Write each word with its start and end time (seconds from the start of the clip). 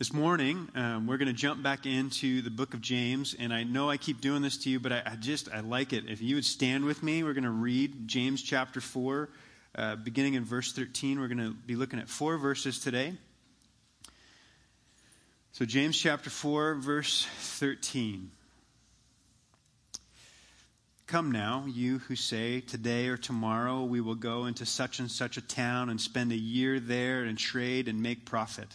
This 0.00 0.14
morning, 0.14 0.70
um, 0.76 1.06
we're 1.06 1.18
going 1.18 1.28
to 1.28 1.34
jump 1.34 1.62
back 1.62 1.84
into 1.84 2.40
the 2.40 2.48
book 2.48 2.72
of 2.72 2.80
James, 2.80 3.36
and 3.38 3.52
I 3.52 3.64
know 3.64 3.90
I 3.90 3.98
keep 3.98 4.22
doing 4.22 4.40
this 4.40 4.56
to 4.64 4.70
you, 4.70 4.80
but 4.80 4.92
I, 4.92 5.02
I 5.04 5.16
just, 5.16 5.52
I 5.52 5.60
like 5.60 5.92
it. 5.92 6.08
If 6.08 6.22
you 6.22 6.36
would 6.36 6.46
stand 6.46 6.86
with 6.86 7.02
me, 7.02 7.22
we're 7.22 7.34
going 7.34 7.44
to 7.44 7.50
read 7.50 8.08
James 8.08 8.40
chapter 8.40 8.80
4, 8.80 9.28
uh, 9.74 9.96
beginning 9.96 10.32
in 10.32 10.44
verse 10.46 10.72
13. 10.72 11.20
We're 11.20 11.28
going 11.28 11.36
to 11.46 11.52
be 11.52 11.76
looking 11.76 11.98
at 11.98 12.08
four 12.08 12.38
verses 12.38 12.78
today. 12.78 13.12
So, 15.52 15.66
James 15.66 15.98
chapter 15.98 16.30
4, 16.30 16.76
verse 16.76 17.26
13. 17.38 18.30
Come 21.08 21.30
now, 21.30 21.66
you 21.68 21.98
who 21.98 22.16
say, 22.16 22.62
Today 22.62 23.08
or 23.08 23.18
tomorrow 23.18 23.84
we 23.84 24.00
will 24.00 24.14
go 24.14 24.46
into 24.46 24.64
such 24.64 24.98
and 24.98 25.10
such 25.10 25.36
a 25.36 25.42
town 25.42 25.90
and 25.90 26.00
spend 26.00 26.32
a 26.32 26.36
year 26.36 26.80
there 26.80 27.24
and 27.24 27.36
trade 27.36 27.86
and 27.86 28.00
make 28.00 28.24
profit 28.24 28.74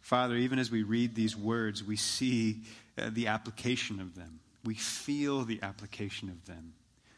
Father, 0.00 0.36
even 0.36 0.58
as 0.58 0.70
we 0.70 0.82
read 0.82 1.14
these 1.14 1.36
words, 1.36 1.84
we 1.84 1.96
see 1.96 2.62
uh, 2.98 3.10
the 3.12 3.28
application 3.28 4.00
of 4.00 4.14
them. 4.14 4.40
We 4.64 4.74
feel 4.74 5.44
the 5.44 5.60
application 5.62 6.28
of 6.28 6.44
them. 6.46 6.74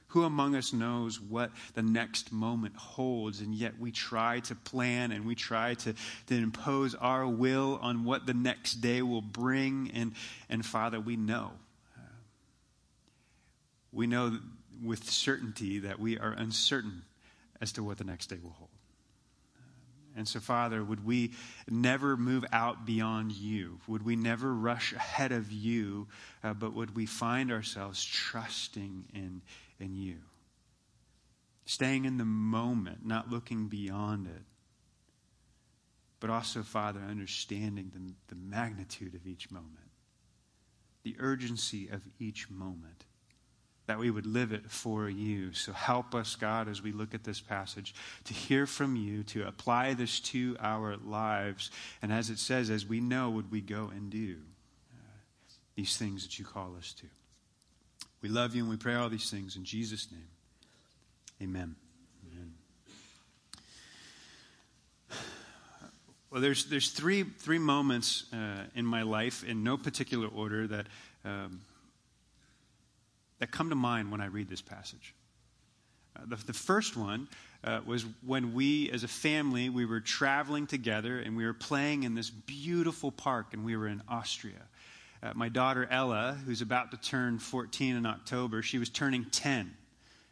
Who 0.09 0.25
among 0.25 0.55
us 0.56 0.75
knows 0.75 1.19
what 1.19 1.51
the 1.73 1.83
next 1.83 2.33
moment 2.33 2.77
holds, 2.77 3.41
and 3.41 3.55
yet 3.55 3.79
we 3.81 3.93
try 3.93 4.41
to 4.41 4.55
plan 4.55 5.11
and 5.11 5.25
we 5.25 5.34
try 5.34 5.73
to, 5.75 5.95
to 6.27 6.34
impose 6.34 6.95
our 6.95 7.27
will 7.27 7.79
on 7.81 8.05
what 8.05 8.27
the 8.27 8.34
next 8.34 8.75
day 8.75 9.01
will 9.01 9.23
bring? 9.23 9.91
And, 9.95 10.12
and 10.51 10.67
Father, 10.67 11.01
we 11.01 11.17
know. 11.17 11.53
Uh, 11.97 12.03
we 13.91 14.06
know 14.06 14.39
with 14.84 15.09
certainty 15.09 15.78
that 15.78 15.99
we 15.99 16.19
are 16.19 16.33
uncertain 16.33 17.05
as 17.62 17.73
to 17.73 17.83
what 17.83 17.97
the 17.97 18.05
next 18.05 18.27
day 18.27 18.39
will 18.43 18.51
hold. 18.51 18.72
And 20.17 20.29
so, 20.29 20.41
Father, 20.41 20.85
would 20.85 21.05
we 21.05 21.33
never 21.71 22.17
move 22.17 22.45
out 22.53 22.85
beyond 22.85 23.33
you? 23.33 23.81
Would 23.87 24.05
we 24.05 24.17
never 24.17 24.53
rush 24.53 24.93
ahead 24.93 25.33
of 25.33 25.51
you, 25.51 26.09
uh, 26.45 26.55
but 26.55 26.75
would 26.75 26.95
we 26.95 27.07
find 27.07 27.51
ourselves 27.51 28.05
trusting 28.05 29.07
in, 29.15 29.43
in 29.81 29.95
you? 29.95 30.19
Staying 31.65 32.05
in 32.05 32.19
the 32.19 32.25
moment, 32.25 33.07
not 33.07 33.31
looking 33.31 33.69
beyond 33.69 34.27
it. 34.27 34.43
But 36.21 36.31
also, 36.31 36.63
Father, 36.63 37.01
understanding 37.01 37.91
the, 37.95 38.35
the 38.35 38.41
magnitude 38.41 39.15
of 39.15 39.27
each 39.27 39.51
moment, 39.51 39.91
the 41.03 41.17
urgency 41.19 41.89
of 41.89 42.03
each 42.19 42.49
moment 42.51 43.07
that 43.93 43.98
we 43.98 44.11
would 44.11 44.25
live 44.25 44.53
it 44.53 44.71
for 44.71 45.07
you. 45.07 45.53
So 45.53 45.71
help 45.71 46.15
us, 46.15 46.35
God, 46.35 46.67
as 46.67 46.83
we 46.83 46.93
look 46.93 47.12
at 47.12 47.25
this 47.25 47.43
passage, 47.43 47.95
to 48.25 48.33
hear 48.33 48.65
from 48.65 48.97
you, 48.97 49.23
to 49.25 49.47
apply 49.47 49.93
this 49.93 50.19
to 50.21 50.57
our 50.61 50.97
lives. 50.97 51.71
And 52.01 52.11
as 52.11 52.31
it 52.31 52.39
says, 52.39 52.71
as 52.71 52.87
we 52.87 53.01
know, 53.01 53.29
would 53.29 53.53
we 53.53 53.61
go 53.61 53.91
and 53.95 54.09
do 54.09 54.37
uh, 54.95 55.11
these 55.75 55.99
things 55.99 56.23
that 56.23 56.39
you 56.39 56.47
call 56.47 56.75
us 56.79 56.95
to. 56.95 57.07
We 58.23 58.31
love 58.31 58.55
you 58.55 58.62
and 58.62 58.71
we 58.71 58.79
pray 58.79 58.95
all 58.95 59.11
these 59.11 59.31
things 59.31 59.57
in 59.57 59.65
Jesus' 59.67 60.09
name. 60.11 60.28
Amen. 61.43 61.77
Well, 66.31 66.41
there's, 66.41 66.65
there's 66.65 66.93
three, 66.93 67.25
three 67.25 67.59
moments 67.59 68.25
uh, 68.33 68.62
in 68.75 68.87
my 68.87 69.03
life 69.03 69.45
in 69.45 69.62
no 69.62 69.77
particular 69.77 70.28
order 70.28 70.66
that. 70.66 70.87
Um, 71.27 71.61
that 73.42 73.50
come 73.50 73.70
to 73.70 73.75
mind 73.75 74.12
when 74.12 74.20
I 74.20 74.26
read 74.26 74.48
this 74.48 74.62
passage. 74.62 75.16
Uh, 76.14 76.20
the, 76.28 76.36
the, 76.36 76.53
first 76.53 76.97
one 76.97 77.26
uh, 77.64 77.80
was 77.84 78.06
when 78.25 78.54
we, 78.54 78.88
as 78.92 79.03
a 79.03 79.08
family, 79.08 79.69
we 79.69 79.84
were 79.84 79.98
traveling 79.98 80.64
together 80.64 81.19
and 81.19 81.36
we 81.36 81.44
were 81.44 81.53
playing 81.53 82.04
in 82.04 82.14
this 82.14 82.30
beautiful 82.30 83.10
park, 83.10 83.48
and 83.53 83.64
we 83.64 83.76
were 83.76 83.88
in 83.88 84.00
Austria. 84.08 84.62
Uh, 85.25 85.32
my 85.34 85.48
daughter 85.48 85.88
Ella, 85.91 86.38
who's 86.47 86.62
about 86.62 86.92
to 86.92 86.97
turn 86.97 87.41
14 87.41 87.97
in 87.97 88.06
October, 88.06 88.62
she 88.62 88.78
was 88.78 88.88
turning 88.88 89.25
10. 89.32 89.74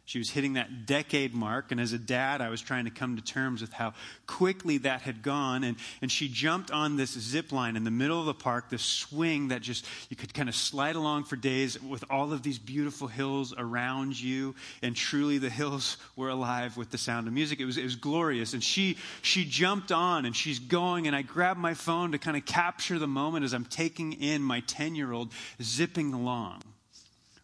She 0.05 0.17
was 0.17 0.31
hitting 0.31 0.53
that 0.53 0.87
decade 0.87 1.33
mark, 1.33 1.71
and 1.71 1.79
as 1.79 1.93
a 1.93 1.97
dad, 1.97 2.41
I 2.41 2.49
was 2.49 2.59
trying 2.59 2.85
to 2.85 2.91
come 2.91 3.15
to 3.15 3.21
terms 3.21 3.61
with 3.61 3.71
how 3.71 3.93
quickly 4.25 4.79
that 4.79 5.01
had 5.01 5.21
gone. 5.21 5.63
And, 5.63 5.77
and 6.01 6.11
she 6.11 6.27
jumped 6.27 6.71
on 6.71 6.97
this 6.97 7.11
zip 7.11 7.51
line 7.51 7.75
in 7.75 7.83
the 7.83 7.91
middle 7.91 8.19
of 8.19 8.25
the 8.25 8.33
park, 8.33 8.69
this 8.69 8.81
swing 8.81 9.49
that 9.49 9.61
just 9.61 9.85
you 10.09 10.15
could 10.15 10.33
kind 10.33 10.49
of 10.49 10.55
slide 10.55 10.95
along 10.95 11.25
for 11.25 11.35
days 11.35 11.81
with 11.81 12.03
all 12.09 12.33
of 12.33 12.41
these 12.41 12.57
beautiful 12.57 13.07
hills 13.07 13.53
around 13.57 14.19
you. 14.19 14.55
And 14.81 14.95
truly, 14.95 15.37
the 15.37 15.49
hills 15.49 15.97
were 16.15 16.29
alive 16.29 16.77
with 16.77 16.89
the 16.89 16.97
sound 16.97 17.27
of 17.27 17.33
music. 17.33 17.59
It 17.59 17.65
was, 17.65 17.77
it 17.77 17.83
was 17.83 17.95
glorious. 17.95 18.53
And 18.53 18.63
she, 18.63 18.97
she 19.21 19.45
jumped 19.45 19.91
on 19.91 20.25
and 20.25 20.35
she's 20.35 20.59
going, 20.59 21.05
and 21.05 21.15
I 21.15 21.21
grabbed 21.21 21.59
my 21.59 21.75
phone 21.75 22.11
to 22.13 22.17
kind 22.17 22.35
of 22.35 22.45
capture 22.45 22.97
the 22.97 23.07
moment 23.07 23.45
as 23.45 23.53
I'm 23.53 23.65
taking 23.65 24.13
in 24.13 24.41
my 24.41 24.61
10 24.61 24.95
year 24.95 25.13
old 25.13 25.31
zipping 25.61 26.13
along 26.13 26.63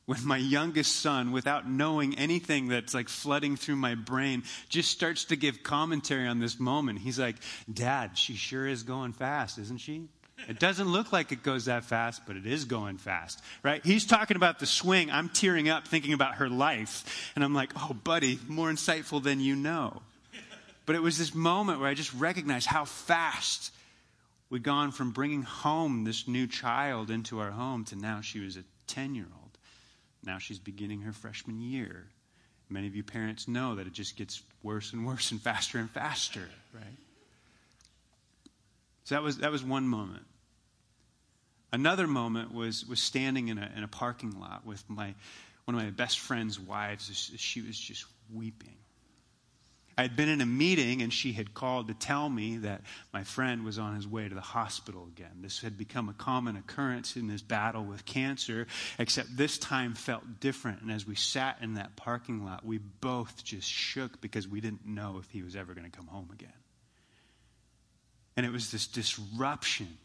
when 0.07 0.25
my 0.25 0.37
youngest 0.37 0.95
son, 0.95 1.33
without 1.33 1.69
knowing 1.69 2.17
anything 2.17 2.69
that's 2.69 2.93
like 2.93 3.09
flooding 3.09 3.57
through 3.57 3.75
my 3.75 3.93
brain, 3.93 4.43
just 4.69 4.89
starts 4.89 5.25
to 5.25 5.35
give 5.35 5.63
commentary 5.63 6.27
on 6.27 6.39
this 6.39 6.59
moment. 6.59 6.99
He's 6.99 7.19
like, 7.19 7.35
Dad, 7.71 8.17
she 8.17 8.35
sure 8.35 8.65
is 8.65 8.83
going 8.83 9.11
fast, 9.11 9.59
isn't 9.59 9.81
she? 9.81 10.07
It 10.47 10.59
doesn't 10.59 10.87
look 10.87 11.11
like 11.11 11.33
it 11.33 11.43
goes 11.43 11.65
that 11.65 11.83
fast, 11.83 12.21
but 12.25 12.37
it 12.37 12.45
is 12.45 12.63
going 12.63 12.99
fast, 12.99 13.41
right? 13.63 13.83
He's 13.85 14.05
talking 14.05 14.37
about 14.37 14.59
the 14.59 14.65
swing. 14.65 15.11
I'm 15.11 15.27
tearing 15.27 15.67
up 15.67 15.87
thinking 15.87 16.13
about 16.13 16.35
her 16.35 16.47
life. 16.47 17.31
And 17.35 17.43
I'm 17.43 17.53
like, 17.53 17.71
oh, 17.75 17.93
buddy, 17.93 18.39
more 18.47 18.69
insightful 18.69 19.21
than 19.21 19.41
you 19.41 19.57
know. 19.57 20.01
But 20.85 20.95
it 20.95 21.01
was 21.01 21.17
this 21.17 21.35
moment 21.35 21.81
where 21.81 21.89
I 21.89 21.95
just 21.95 22.13
recognized 22.13 22.67
how 22.67 22.85
fast 22.85 23.73
we'd 24.49 24.63
gone 24.63 24.91
from 24.91 25.11
bringing 25.11 25.41
home 25.41 26.05
this 26.05 26.29
new 26.29 26.47
child 26.47 27.11
into 27.11 27.41
our 27.41 27.51
home 27.51 27.83
to 27.85 27.97
now 27.97 28.21
she 28.21 28.39
was 28.39 28.55
a 28.55 28.63
10 28.87 29.15
year 29.15 29.25
old. 29.29 29.36
Now 30.23 30.37
she's 30.37 30.59
beginning 30.59 31.01
her 31.01 31.13
freshman 31.13 31.61
year. 31.61 32.07
Many 32.69 32.87
of 32.87 32.95
you 32.95 33.03
parents 33.03 33.47
know 33.47 33.75
that 33.75 33.87
it 33.87 33.93
just 33.93 34.17
gets 34.17 34.41
worse 34.61 34.91
and 34.91 35.05
worse 35.05 35.31
and 35.31 35.41
faster 35.41 35.77
and 35.77 35.89
faster, 35.89 36.49
right? 36.73 36.83
So 39.05 39.15
that 39.15 39.23
was, 39.23 39.37
that 39.37 39.51
was 39.51 39.63
one 39.63 39.87
moment. 39.87 40.25
Another 41.71 42.07
moment 42.07 42.53
was, 42.53 42.85
was 42.85 42.99
standing 42.99 43.47
in 43.47 43.57
a, 43.57 43.71
in 43.75 43.83
a 43.83 43.87
parking 43.87 44.37
lot 44.39 44.65
with 44.65 44.83
my, 44.89 45.13
one 45.65 45.75
of 45.75 45.83
my 45.83 45.89
best 45.91 46.19
friend's 46.19 46.59
wives. 46.59 47.31
She 47.37 47.61
was 47.61 47.79
just 47.79 48.05
weeping. 48.33 48.75
I 49.97 50.03
had 50.03 50.15
been 50.15 50.29
in 50.29 50.41
a 50.41 50.45
meeting 50.45 51.01
and 51.01 51.11
she 51.11 51.33
had 51.33 51.55
called 51.55 51.87
to 51.87 51.95
tell 51.95 52.29
me 52.29 52.57
that 52.57 52.81
my 53.11 53.23
friend 53.23 53.65
was 53.65 53.79
on 53.79 53.95
his 53.95 54.07
way 54.07 54.29
to 54.29 54.35
the 54.35 54.41
hospital 54.41 55.07
again. 55.07 55.41
This 55.41 55.59
had 55.59 55.75
become 55.75 56.07
a 56.07 56.13
common 56.13 56.55
occurrence 56.55 57.15
in 57.15 57.27
his 57.27 57.41
battle 57.41 57.83
with 57.83 58.05
cancer, 58.05 58.67
except 58.99 59.35
this 59.35 59.57
time 59.57 59.95
felt 59.95 60.39
different. 60.39 60.83
And 60.83 60.91
as 60.91 61.07
we 61.07 61.15
sat 61.15 61.57
in 61.61 61.73
that 61.75 61.95
parking 61.95 62.45
lot, 62.45 62.63
we 62.63 62.77
both 62.77 63.43
just 63.43 63.67
shook 63.67 64.21
because 64.21 64.47
we 64.47 64.61
didn't 64.61 64.85
know 64.85 65.17
if 65.19 65.31
he 65.31 65.41
was 65.41 65.55
ever 65.55 65.73
going 65.73 65.89
to 65.89 65.97
come 65.97 66.07
home 66.07 66.29
again. 66.31 66.53
And 68.35 68.45
it 68.45 68.51
was 68.51 68.71
this 68.71 68.85
disruption 68.85 69.97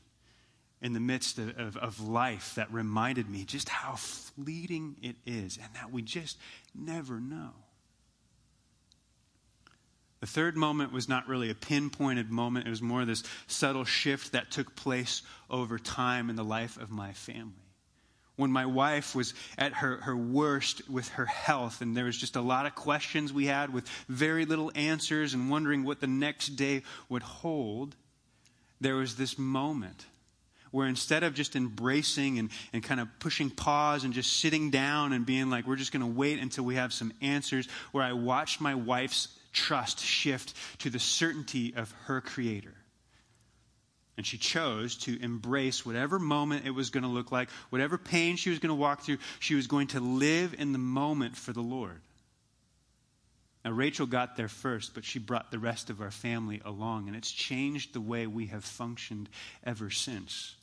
in 0.81 0.95
the 0.95 1.01
midst 1.01 1.39
of, 1.39 1.59
of, 1.59 1.77
of, 1.77 2.01
life 2.01 2.55
that 2.57 2.73
reminded 2.73 3.29
me 3.29 3.45
just 3.45 3.69
how 3.69 3.95
fleeting 3.95 4.97
it 5.01 5.17
is 5.27 5.59
and 5.63 5.69
that 5.75 5.93
we 5.93 6.03
just 6.03 6.39
never 6.75 7.21
know. 7.21 7.53
The 10.23 10.29
third 10.29 10.57
moment 10.57 10.93
was 10.93 11.09
not 11.09 11.27
really 11.27 11.51
a 11.51 11.55
pinpointed 11.55 12.31
moment, 12.31 12.69
it 12.69 12.71
was 12.71 12.81
more 12.81 13.05
this 13.05 13.25
subtle 13.49 13.85
shift 13.85 14.31
that 14.31 14.53
took 14.53 14.77
place 14.77 15.23
over 15.51 15.81
time 15.81 16.31
in 16.31 16.37
the 16.37 16.45
life 16.45 16.77
of 16.77 16.93
my 16.93 17.13
family. 17.13 17.67
When 18.37 18.53
my 18.53 18.67
wife 18.67 19.17
was 19.17 19.35
at 19.59 19.73
her, 19.73 19.97
her 19.97 20.17
worst 20.17 20.89
with 20.89 21.09
her 21.09 21.27
health, 21.27 21.81
and 21.81 21.97
there 21.97 22.05
was 22.05 22.17
just 22.17 22.37
a 22.37 22.41
lot 22.41 22.67
of 22.67 22.77
questions 22.77 23.33
we 23.33 23.47
had 23.47 23.73
with 23.75 23.89
very 24.09 24.45
little 24.45 24.71
answers 24.77 25.35
and 25.35 25.51
wondering 25.51 25.83
what 25.83 25.99
the 25.99 26.07
next 26.07 26.51
day 26.51 26.85
would 27.09 27.23
hold, 27.25 27.97
there 28.81 28.95
was 28.95 29.17
this 29.17 29.37
moment 29.37 30.07
where 30.71 30.87
instead 30.87 31.25
of 31.25 31.35
just 31.35 31.57
embracing 31.57 32.39
and, 32.39 32.51
and 32.73 32.85
kind 32.85 33.01
of 33.01 33.09
pushing 33.19 33.51
pause 33.51 34.05
and 34.05 34.15
just 34.15 34.39
sitting 34.39 34.71
down 34.71 35.13
and 35.13 35.27
being 35.27 35.51
like, 35.51 35.67
we're 35.67 35.75
just 35.75 35.91
going 35.91 36.01
to 36.01 36.07
wait 36.07 36.39
until 36.39 36.63
we 36.65 36.77
have 36.77 36.93
some 36.93 37.13
answers, 37.21 37.67
where 37.91 38.05
I 38.05 38.13
watched 38.13 38.61
my 38.61 38.77
wife's 38.77 39.37
trust 39.53 40.01
shift 40.01 40.55
to 40.79 40.91
the 40.91 40.99
certainty 40.99 41.75
of 41.77 41.93
her 42.05 42.21
creator. 42.21 42.75
And 44.17 44.27
she 44.27 44.37
chose 44.37 44.97
to 44.99 45.21
embrace 45.23 45.87
whatever 45.87 46.19
moment 46.19 46.67
it 46.67 46.71
was 46.71 46.91
going 46.91 47.03
to 47.03 47.09
look 47.09 47.33
like, 47.33 47.51
whatever 47.71 47.97
pain 47.97 48.37
she 48.37 48.51
was 48.51 48.59
going 48.59 48.69
to 48.69 48.75
walk 48.75 49.03
through, 49.03 49.19
she 49.41 49.55
was 49.55 49.67
going 49.67 49.89
to 49.89 50.01
live 50.01 50.55
in 50.59 50.73
the 50.73 50.79
moment 50.79 51.37
for 51.37 51.53
the 51.53 51.63
Lord. 51.63 52.01
Now, 53.65 53.71
Rachel 53.71 54.07
got 54.07 54.37
there 54.37 54.49
first, 54.49 54.93
but 54.95 55.05
she 55.05 55.19
brought 55.19 55.51
the 55.51 55.59
rest 55.59 55.89
of 55.89 56.01
our 56.01 56.11
family 56.11 56.61
along, 56.65 57.07
and 57.07 57.17
it's 57.17 57.31
changed 57.31 57.93
the 57.93 58.01
way 58.01 58.27
we 58.27 58.47
have 58.47 58.65
functioned 58.65 59.29
ever 59.65 59.89
since. 59.89 60.57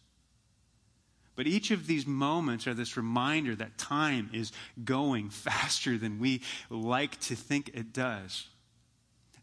But 1.36 1.48
each 1.48 1.72
of 1.72 1.88
these 1.88 2.06
moments 2.06 2.68
are 2.68 2.74
this 2.74 2.98
reminder 2.98 3.56
that 3.56 3.78
time 3.78 4.30
is 4.34 4.52
going 4.84 5.30
faster 5.30 5.98
than 5.98 6.20
we 6.20 6.42
like 6.70 7.18
to 7.22 7.36
think 7.36 7.72
it 7.74 7.94
does. 7.94 8.48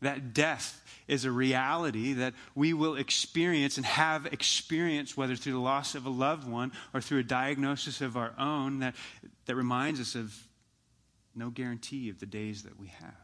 That 0.01 0.35
death 0.35 0.83
is 1.09 1.25
a 1.25 1.31
reality 1.31 2.15
that 2.15 2.35
we 2.55 2.73
will 2.73 2.97
experience 2.97 3.77
and 3.77 3.87
have 3.87 4.27
experienced, 4.27 5.17
whether 5.17 5.37
through 5.37 5.53
the 5.53 5.59
loss 5.59 5.95
of 5.95 6.07
a 6.07 6.11
loved 6.11 6.49
one 6.49 6.73
or 6.93 7.01
through 7.01 7.21
a 7.21 7.25
diagnosis 7.25 8.01
of 8.01 8.17
our 8.17 8.35
own, 8.39 8.81
that, 8.81 8.95
that 9.47 9.55
reminds 9.55 10.01
us 10.01 10.15
of 10.15 10.35
no 11.35 11.51
guarantee 11.51 12.09
of 12.09 12.19
the 12.19 12.27
days 12.27 12.63
that 12.65 12.79
we 12.81 12.89
have. 12.89 13.15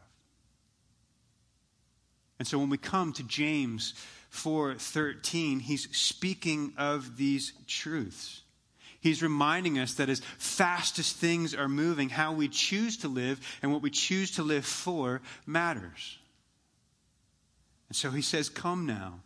And 2.39 2.47
so 2.47 2.59
when 2.59 2.69
we 2.69 2.77
come 2.77 3.13
to 3.13 3.23
James 3.23 3.93
4:13, 4.31 5.61
he's 5.61 5.95
speaking 5.95 6.73
of 6.77 7.17
these 7.17 7.53
truths. 7.67 8.41
He's 8.99 9.21
reminding 9.21 9.79
us 9.79 9.95
that 9.95 10.09
as 10.09 10.21
fast 10.37 10.97
as 10.97 11.11
things 11.11 11.53
are 11.53 11.67
moving, 11.67 12.09
how 12.09 12.33
we 12.33 12.47
choose 12.47 12.97
to 12.97 13.07
live 13.07 13.39
and 13.61 13.71
what 13.71 13.81
we 13.81 13.89
choose 13.89 14.31
to 14.31 14.43
live 14.43 14.65
for 14.65 15.21
matters. 15.45 16.17
And 17.93 17.97
so 17.99 18.09
he 18.09 18.23
says, 18.23 18.49
Come 18.49 18.87
now. 18.87 19.19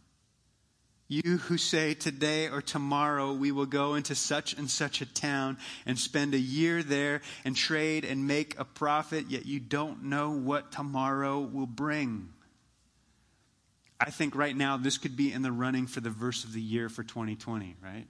You 1.07 1.37
who 1.37 1.57
say 1.57 1.93
today 1.93 2.49
or 2.49 2.61
tomorrow 2.61 3.31
we 3.31 3.53
will 3.53 3.65
go 3.65 3.95
into 3.95 4.13
such 4.13 4.57
and 4.57 4.69
such 4.69 4.99
a 4.99 5.05
town 5.05 5.57
and 5.85 5.97
spend 5.97 6.33
a 6.33 6.37
year 6.37 6.83
there 6.83 7.21
and 7.45 7.55
trade 7.55 8.03
and 8.03 8.27
make 8.27 8.59
a 8.59 8.65
profit, 8.65 9.27
yet 9.29 9.45
you 9.45 9.61
don't 9.61 10.03
know 10.03 10.31
what 10.31 10.73
tomorrow 10.73 11.39
will 11.39 11.65
bring. 11.65 12.27
I 14.01 14.09
think 14.09 14.35
right 14.35 14.55
now 14.55 14.75
this 14.75 14.97
could 14.97 15.15
be 15.15 15.31
in 15.31 15.43
the 15.43 15.51
running 15.53 15.87
for 15.87 16.01
the 16.01 16.09
verse 16.09 16.43
of 16.43 16.51
the 16.51 16.59
year 16.59 16.89
for 16.89 17.03
2020, 17.03 17.77
right? 17.81 18.05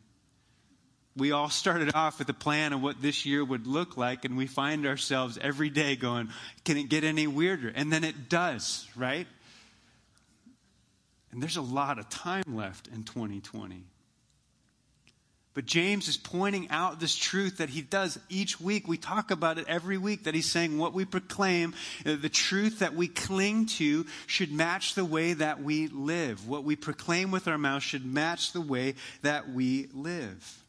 We 1.16 1.34
all 1.34 1.52
started 1.52 1.94
off 1.94 2.18
with 2.18 2.30
a 2.30 2.34
plan 2.34 2.74
of 2.74 2.82
what 2.82 3.00
this 3.00 3.28
year 3.28 3.46
would 3.46 3.68
look 3.68 3.96
like, 3.96 4.26
and 4.26 4.36
we 4.36 4.48
find 4.48 4.88
ourselves 4.88 5.38
every 5.40 5.70
day 5.70 5.96
going, 5.96 6.30
Can 6.66 6.78
it 6.78 6.90
get 6.90 7.04
any 7.04 7.28
weirder? 7.28 7.72
And 7.76 7.94
then 7.94 8.04
it 8.04 8.28
does, 8.28 8.88
right? 8.96 9.28
And 11.38 11.44
there's 11.44 11.58
a 11.58 11.62
lot 11.62 12.00
of 12.00 12.10
time 12.10 12.46
left 12.48 12.88
in 12.88 13.04
2020. 13.04 13.84
But 15.54 15.68
James 15.68 16.08
is 16.08 16.18
pointing 16.18 16.68
out 16.72 17.00
this 17.00 17.16
truth 17.16 17.58
that 17.58 17.70
he 17.70 17.84
does 17.84 18.18
each 18.28 18.60
week. 18.60 18.88
We 18.88 18.98
talk 18.98 19.30
about 19.30 19.60
it 19.60 19.68
every 19.68 20.00
week 20.00 20.24
that 20.24 20.34
he's 20.34 20.50
saying 20.50 20.80
what 20.80 20.96
we 20.96 21.06
proclaim, 21.06 21.76
uh, 22.08 22.16
the 22.16 22.28
truth 22.28 22.80
that 22.80 22.96
we 22.96 23.08
cling 23.08 23.68
to 23.78 24.08
should 24.26 24.52
match 24.52 24.96
the 24.96 25.06
way 25.06 25.34
that 25.34 25.62
we 25.62 25.90
live. 25.90 26.48
What 26.48 26.64
we 26.64 26.76
proclaim 26.76 27.30
with 27.30 27.48
our 27.48 27.60
mouth 27.60 27.84
should 27.84 28.04
match 28.04 28.52
the 28.52 28.62
way 28.62 28.96
that 29.22 29.48
we 29.48 29.90
live. 29.94 30.64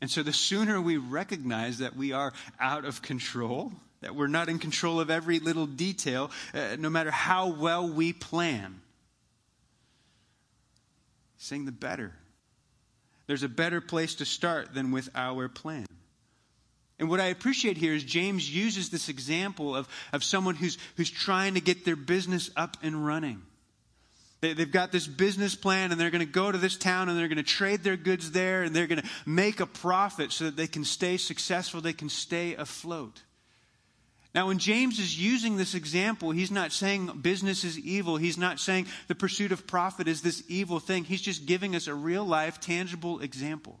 And 0.00 0.10
so 0.10 0.22
the 0.22 0.32
sooner 0.32 0.80
we 0.80 0.96
recognize 0.96 1.76
that 1.76 1.94
we 1.94 2.12
are 2.12 2.32
out 2.58 2.86
of 2.86 3.02
control, 3.02 3.70
that 4.00 4.16
we're 4.16 4.28
not 4.28 4.48
in 4.48 4.58
control 4.58 4.98
of 4.98 5.10
every 5.10 5.40
little 5.40 5.66
detail, 5.66 6.30
uh, 6.54 6.76
no 6.78 6.88
matter 6.88 7.10
how 7.10 7.48
well 7.48 7.86
we 7.86 8.14
plan, 8.14 8.80
saying 11.38 11.64
the 11.64 11.72
better 11.72 12.12
there's 13.26 13.42
a 13.42 13.48
better 13.48 13.80
place 13.80 14.14
to 14.16 14.24
start 14.24 14.72
than 14.74 14.92
with 14.92 15.08
our 15.14 15.48
plan. 15.48 15.86
And 16.98 17.10
what 17.10 17.20
I 17.20 17.26
appreciate 17.26 17.76
here 17.76 17.92
is 17.92 18.04
James 18.04 18.54
uses 18.54 18.88
this 18.88 19.08
example 19.08 19.76
of, 19.76 19.88
of 20.12 20.24
someone 20.24 20.54
who's, 20.54 20.78
who's 20.96 21.10
trying 21.10 21.54
to 21.54 21.60
get 21.60 21.84
their 21.84 21.96
business 21.96 22.50
up 22.56 22.76
and 22.82 23.04
running. 23.04 23.42
They, 24.40 24.54
they've 24.54 24.70
got 24.70 24.92
this 24.92 25.06
business 25.06 25.54
plan 25.54 25.92
and 25.92 26.00
they're 26.00 26.10
going 26.10 26.24
to 26.24 26.32
go 26.32 26.50
to 26.50 26.56
this 26.56 26.76
town 26.76 27.08
and 27.08 27.18
they're 27.18 27.28
going 27.28 27.36
to 27.36 27.42
trade 27.42 27.82
their 27.82 27.96
goods 27.96 28.30
there 28.30 28.62
and 28.62 28.74
they're 28.74 28.86
going 28.86 29.02
to 29.02 29.08
make 29.26 29.60
a 29.60 29.66
profit 29.66 30.32
so 30.32 30.44
that 30.44 30.56
they 30.56 30.66
can 30.66 30.84
stay 30.84 31.16
successful, 31.16 31.80
they 31.80 31.92
can 31.92 32.08
stay 32.08 32.54
afloat. 32.54 33.22
Now, 34.36 34.48
when 34.48 34.58
James 34.58 34.98
is 34.98 35.18
using 35.18 35.56
this 35.56 35.74
example, 35.74 36.30
he's 36.30 36.50
not 36.50 36.70
saying 36.70 37.06
business 37.22 37.64
is 37.64 37.78
evil. 37.78 38.18
He's 38.18 38.36
not 38.36 38.60
saying 38.60 38.86
the 39.08 39.14
pursuit 39.14 39.50
of 39.50 39.66
profit 39.66 40.08
is 40.08 40.20
this 40.20 40.42
evil 40.46 40.78
thing. 40.78 41.04
He's 41.04 41.22
just 41.22 41.46
giving 41.46 41.74
us 41.74 41.86
a 41.86 41.94
real 41.94 42.22
life, 42.22 42.60
tangible 42.60 43.20
example. 43.20 43.80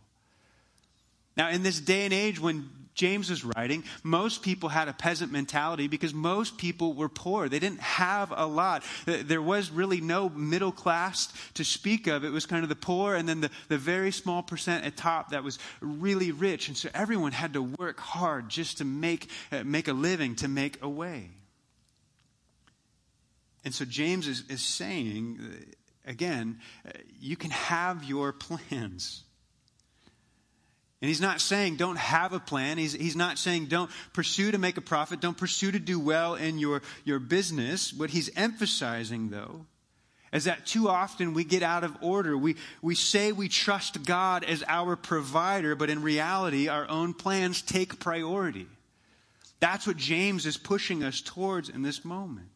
Now, 1.36 1.50
in 1.50 1.62
this 1.62 1.78
day 1.78 2.06
and 2.06 2.14
age 2.14 2.40
when 2.40 2.70
James 2.96 3.30
is 3.30 3.44
writing, 3.44 3.84
most 4.02 4.42
people 4.42 4.70
had 4.70 4.88
a 4.88 4.92
peasant 4.94 5.30
mentality 5.30 5.86
because 5.86 6.14
most 6.14 6.56
people 6.56 6.94
were 6.94 7.10
poor. 7.10 7.46
They 7.46 7.58
didn't 7.58 7.80
have 7.80 8.32
a 8.34 8.46
lot. 8.46 8.84
There 9.04 9.42
was 9.42 9.70
really 9.70 10.00
no 10.00 10.30
middle 10.30 10.72
class 10.72 11.32
to 11.54 11.64
speak 11.64 12.06
of. 12.06 12.24
It 12.24 12.30
was 12.30 12.46
kind 12.46 12.62
of 12.62 12.70
the 12.70 12.74
poor 12.74 13.14
and 13.14 13.28
then 13.28 13.42
the, 13.42 13.50
the 13.68 13.76
very 13.76 14.10
small 14.10 14.42
percent 14.42 14.86
at 14.86 14.96
top 14.96 15.30
that 15.30 15.44
was 15.44 15.58
really 15.82 16.32
rich. 16.32 16.68
And 16.68 16.76
so 16.76 16.88
everyone 16.94 17.32
had 17.32 17.52
to 17.52 17.62
work 17.62 18.00
hard 18.00 18.48
just 18.48 18.78
to 18.78 18.86
make, 18.86 19.28
uh, 19.52 19.62
make 19.62 19.88
a 19.88 19.92
living, 19.92 20.34
to 20.36 20.48
make 20.48 20.82
a 20.82 20.88
way. 20.88 21.28
And 23.62 23.74
so 23.74 23.84
James 23.84 24.26
is, 24.26 24.44
is 24.48 24.62
saying, 24.62 25.38
uh, 25.42 26.10
again, 26.10 26.60
uh, 26.86 26.92
you 27.20 27.36
can 27.36 27.50
have 27.50 28.04
your 28.04 28.32
plans. 28.32 29.25
And 31.02 31.08
he's 31.08 31.20
not 31.20 31.40
saying 31.40 31.76
don't 31.76 31.98
have 31.98 32.32
a 32.32 32.40
plan. 32.40 32.78
He's, 32.78 32.94
he's 32.94 33.16
not 33.16 33.38
saying 33.38 33.66
don't 33.66 33.90
pursue 34.12 34.50
to 34.50 34.58
make 34.58 34.78
a 34.78 34.80
profit, 34.80 35.20
don't 35.20 35.36
pursue 35.36 35.70
to 35.72 35.78
do 35.78 36.00
well 36.00 36.34
in 36.34 36.58
your, 36.58 36.82
your 37.04 37.18
business. 37.18 37.92
What 37.92 38.10
he's 38.10 38.30
emphasizing, 38.34 39.28
though, 39.28 39.66
is 40.32 40.44
that 40.44 40.66
too 40.66 40.88
often 40.88 41.34
we 41.34 41.44
get 41.44 41.62
out 41.62 41.84
of 41.84 41.96
order. 42.00 42.36
We, 42.36 42.56
we 42.80 42.94
say 42.94 43.32
we 43.32 43.48
trust 43.48 44.04
God 44.04 44.42
as 44.42 44.64
our 44.66 44.96
provider, 44.96 45.74
but 45.74 45.90
in 45.90 46.02
reality, 46.02 46.68
our 46.68 46.88
own 46.88 47.12
plans 47.12 47.60
take 47.60 48.00
priority. 48.00 48.66
That's 49.60 49.86
what 49.86 49.96
James 49.96 50.46
is 50.46 50.56
pushing 50.56 51.02
us 51.02 51.20
towards 51.20 51.68
in 51.68 51.82
this 51.82 52.04
moment. 52.04 52.55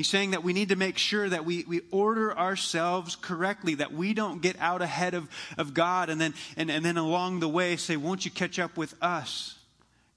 He's 0.00 0.08
saying 0.08 0.30
that 0.30 0.42
we 0.42 0.54
need 0.54 0.70
to 0.70 0.76
make 0.76 0.96
sure 0.96 1.28
that 1.28 1.44
we, 1.44 1.62
we 1.68 1.82
order 1.90 2.34
ourselves 2.34 3.16
correctly, 3.16 3.74
that 3.74 3.92
we 3.92 4.14
don't 4.14 4.40
get 4.40 4.58
out 4.58 4.80
ahead 4.80 5.12
of, 5.12 5.28
of 5.58 5.74
God 5.74 6.08
and 6.08 6.18
then, 6.18 6.32
and, 6.56 6.70
and 6.70 6.82
then 6.82 6.96
along 6.96 7.40
the 7.40 7.48
way 7.50 7.76
say, 7.76 7.98
Won't 7.98 8.24
you 8.24 8.30
catch 8.30 8.58
up 8.58 8.78
with 8.78 8.94
us? 9.02 9.58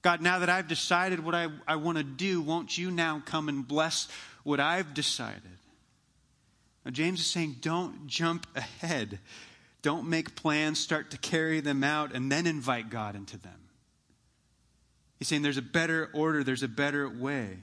God, 0.00 0.22
now 0.22 0.38
that 0.38 0.48
I've 0.48 0.68
decided 0.68 1.20
what 1.22 1.34
I, 1.34 1.48
I 1.68 1.76
want 1.76 1.98
to 1.98 2.02
do, 2.02 2.40
won't 2.40 2.78
you 2.78 2.90
now 2.90 3.22
come 3.26 3.50
and 3.50 3.68
bless 3.68 4.08
what 4.42 4.58
I've 4.58 4.94
decided? 4.94 5.42
Now, 6.86 6.90
James 6.90 7.20
is 7.20 7.26
saying, 7.26 7.56
Don't 7.60 8.06
jump 8.06 8.46
ahead. 8.56 9.18
Don't 9.82 10.08
make 10.08 10.34
plans, 10.34 10.80
start 10.80 11.10
to 11.10 11.18
carry 11.18 11.60
them 11.60 11.84
out, 11.84 12.14
and 12.14 12.32
then 12.32 12.46
invite 12.46 12.88
God 12.88 13.16
into 13.16 13.36
them. 13.36 13.60
He's 15.18 15.28
saying 15.28 15.42
there's 15.42 15.58
a 15.58 15.62
better 15.62 16.08
order, 16.14 16.42
there's 16.42 16.62
a 16.62 16.68
better 16.68 17.06
way. 17.06 17.58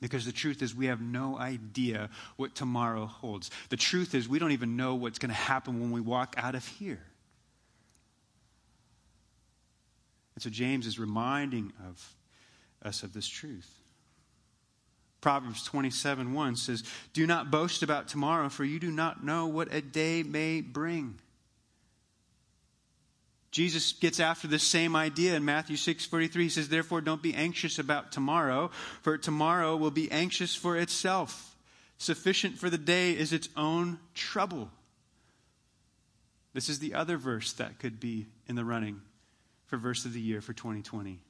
Because 0.00 0.24
the 0.24 0.32
truth 0.32 0.62
is, 0.62 0.74
we 0.74 0.86
have 0.86 1.00
no 1.00 1.38
idea 1.38 2.08
what 2.36 2.54
tomorrow 2.54 3.06
holds. 3.06 3.50
The 3.68 3.76
truth 3.76 4.14
is, 4.14 4.28
we 4.28 4.38
don't 4.38 4.52
even 4.52 4.76
know 4.76 4.94
what's 4.94 5.18
going 5.18 5.30
to 5.30 5.34
happen 5.34 5.80
when 5.80 5.90
we 5.90 6.00
walk 6.00 6.34
out 6.36 6.54
of 6.54 6.66
here. 6.66 7.02
And 10.34 10.42
so 10.42 10.50
James 10.50 10.86
is 10.86 11.00
reminding 11.00 11.72
of 11.88 12.14
us 12.82 13.02
of 13.02 13.12
this 13.12 13.26
truth. 13.26 13.68
Proverbs 15.20 15.64
27 15.64 16.32
1 16.32 16.56
says, 16.56 16.84
Do 17.12 17.26
not 17.26 17.50
boast 17.50 17.82
about 17.82 18.06
tomorrow, 18.06 18.48
for 18.48 18.64
you 18.64 18.78
do 18.78 18.92
not 18.92 19.24
know 19.24 19.46
what 19.46 19.72
a 19.74 19.80
day 19.80 20.22
may 20.22 20.60
bring. 20.60 21.18
Jesus 23.50 23.92
gets 23.92 24.20
after 24.20 24.46
this 24.46 24.62
same 24.62 24.94
idea 24.94 25.34
in 25.34 25.44
Matthew 25.44 25.76
6:43. 25.76 26.44
He 26.44 26.50
says, 26.50 26.68
"Therefore 26.68 27.00
don't 27.00 27.22
be 27.22 27.34
anxious 27.34 27.78
about 27.78 28.12
tomorrow, 28.12 28.70
for 29.02 29.16
tomorrow 29.16 29.76
will 29.76 29.90
be 29.90 30.10
anxious 30.10 30.54
for 30.54 30.76
itself. 30.76 31.56
Sufficient 31.96 32.58
for 32.58 32.68
the 32.68 32.78
day 32.78 33.16
is 33.16 33.32
its 33.32 33.48
own 33.56 34.00
trouble." 34.14 34.70
This 36.52 36.68
is 36.68 36.78
the 36.78 36.94
other 36.94 37.16
verse 37.16 37.52
that 37.54 37.78
could 37.78 38.00
be 38.00 38.26
in 38.46 38.56
the 38.56 38.64
running 38.64 39.00
for 39.66 39.76
verse 39.76 40.04
of 40.04 40.12
the 40.12 40.20
year 40.20 40.40
for 40.40 40.52
2020. 40.52 41.20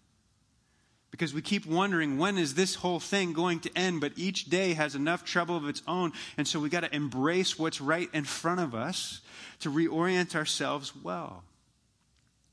Because 1.10 1.32
we 1.32 1.40
keep 1.40 1.64
wondering 1.64 2.18
when 2.18 2.36
is 2.36 2.54
this 2.54 2.76
whole 2.76 3.00
thing 3.00 3.32
going 3.32 3.60
to 3.60 3.78
end, 3.78 4.00
but 4.00 4.12
each 4.16 4.46
day 4.46 4.74
has 4.74 4.94
enough 4.94 5.24
trouble 5.24 5.56
of 5.56 5.66
its 5.66 5.82
own, 5.86 6.12
and 6.36 6.46
so 6.46 6.60
we 6.60 6.68
got 6.68 6.80
to 6.80 6.94
embrace 6.94 7.58
what's 7.58 7.80
right 7.80 8.10
in 8.12 8.24
front 8.24 8.60
of 8.60 8.74
us 8.74 9.20
to 9.60 9.70
reorient 9.70 10.34
ourselves 10.34 10.94
well. 10.94 11.44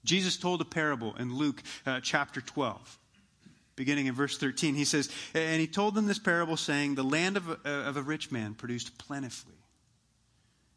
Jesus 0.05 0.37
told 0.37 0.61
a 0.61 0.65
parable 0.65 1.15
in 1.17 1.35
Luke 1.35 1.61
uh, 1.85 1.99
chapter 2.01 2.39
12 2.39 2.99
beginning 3.75 4.05
in 4.05 4.13
verse 4.13 4.37
13. 4.37 4.75
He 4.75 4.85
says, 4.85 5.09
And 5.33 5.59
he 5.59 5.67
told 5.67 5.95
them 5.95 6.07
this 6.07 6.19
parable, 6.19 6.57
saying, 6.57 6.95
The 6.95 7.03
land 7.03 7.37
of 7.37 7.49
a, 7.49 7.69
of 7.69 7.97
a 7.97 8.01
rich 8.01 8.31
man 8.31 8.53
produced 8.53 8.97
plentifully. 8.97 9.55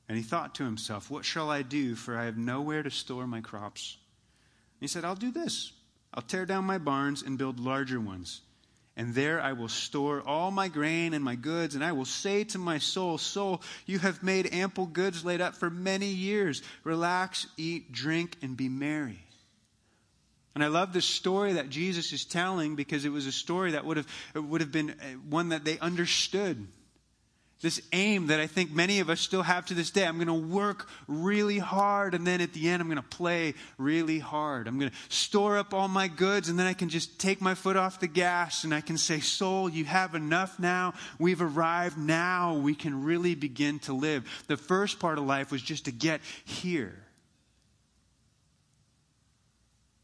And 0.08 0.16
he 0.16 0.24
thought 0.24 0.54
to 0.56 0.64
himself, 0.64 1.10
What 1.10 1.24
shall 1.24 1.50
I 1.50 1.62
do? 1.62 1.94
For 1.94 2.16
I 2.16 2.24
have 2.24 2.36
nowhere 2.36 2.82
to 2.82 2.90
store 2.90 3.26
my 3.26 3.40
crops. 3.40 3.98
And 4.80 4.88
he 4.88 4.88
said, 4.88 5.04
I'll 5.04 5.14
do 5.14 5.30
this. 5.30 5.72
I'll 6.14 6.22
tear 6.22 6.46
down 6.46 6.64
my 6.64 6.78
barns 6.78 7.22
and 7.22 7.38
build 7.38 7.60
larger 7.60 8.00
ones. 8.00 8.40
And 8.98 9.14
there 9.14 9.40
I 9.40 9.52
will 9.52 9.68
store 9.68 10.22
all 10.26 10.50
my 10.50 10.66
grain 10.66 11.14
and 11.14 11.24
my 11.24 11.36
goods. 11.36 11.76
And 11.76 11.84
I 11.84 11.92
will 11.92 12.04
say 12.04 12.42
to 12.42 12.58
my 12.58 12.78
soul, 12.78 13.16
Soul, 13.16 13.62
you 13.86 14.00
have 14.00 14.24
made 14.24 14.52
ample 14.52 14.86
goods 14.86 15.24
laid 15.24 15.40
up 15.40 15.54
for 15.54 15.70
many 15.70 16.08
years. 16.08 16.62
Relax, 16.82 17.46
eat, 17.56 17.92
drink, 17.92 18.36
and 18.42 18.56
be 18.56 18.68
merry. 18.68 19.20
And 20.56 20.64
I 20.64 20.66
love 20.66 20.92
this 20.92 21.04
story 21.04 21.52
that 21.52 21.70
Jesus 21.70 22.12
is 22.12 22.24
telling 22.24 22.74
because 22.74 23.04
it 23.04 23.10
was 23.10 23.26
a 23.26 23.32
story 23.32 23.70
that 23.70 23.84
would 23.84 23.98
have, 23.98 24.08
would 24.34 24.60
have 24.60 24.72
been 24.72 24.90
uh, 24.90 24.94
one 25.30 25.50
that 25.50 25.64
they 25.64 25.78
understood 25.78 26.66
this 27.60 27.82
aim 27.92 28.28
that 28.28 28.38
I 28.38 28.46
think 28.46 28.70
many 28.70 29.00
of 29.00 29.10
us 29.10 29.20
still 29.20 29.42
have 29.42 29.66
to 29.66 29.74
this 29.74 29.90
day. 29.90 30.06
I'm 30.06 30.16
going 30.16 30.28
to 30.28 30.34
work 30.54 30.88
really 31.08 31.58
hard, 31.58 32.14
and 32.14 32.24
then 32.24 32.40
at 32.40 32.52
the 32.52 32.68
end, 32.68 32.80
I'm 32.80 32.88
going 32.88 33.02
to 33.02 33.02
play 33.02 33.54
really 33.78 34.20
hard. 34.20 34.68
I'm 34.68 34.78
going 34.78 34.90
to 34.90 34.96
store 35.08 35.58
up 35.58 35.74
all 35.74 35.88
my 35.88 36.06
goods, 36.06 36.48
and 36.48 36.58
then 36.58 36.66
I 36.66 36.72
can 36.72 36.88
just 36.88 37.18
take 37.18 37.40
my 37.40 37.54
foot 37.54 37.76
off 37.76 37.98
the 37.98 38.06
gas 38.06 38.62
and 38.64 38.72
I 38.72 38.80
can 38.80 38.96
say, 38.96 39.18
Soul, 39.18 39.68
you 39.68 39.84
have 39.86 40.14
enough 40.14 40.58
now. 40.58 40.94
We've 41.18 41.42
arrived. 41.42 41.98
Now 41.98 42.54
we 42.54 42.74
can 42.74 43.04
really 43.04 43.34
begin 43.34 43.80
to 43.80 43.92
live. 43.92 44.24
The 44.46 44.56
first 44.56 45.00
part 45.00 45.18
of 45.18 45.24
life 45.24 45.50
was 45.50 45.62
just 45.62 45.86
to 45.86 45.92
get 45.92 46.20
here. 46.44 46.94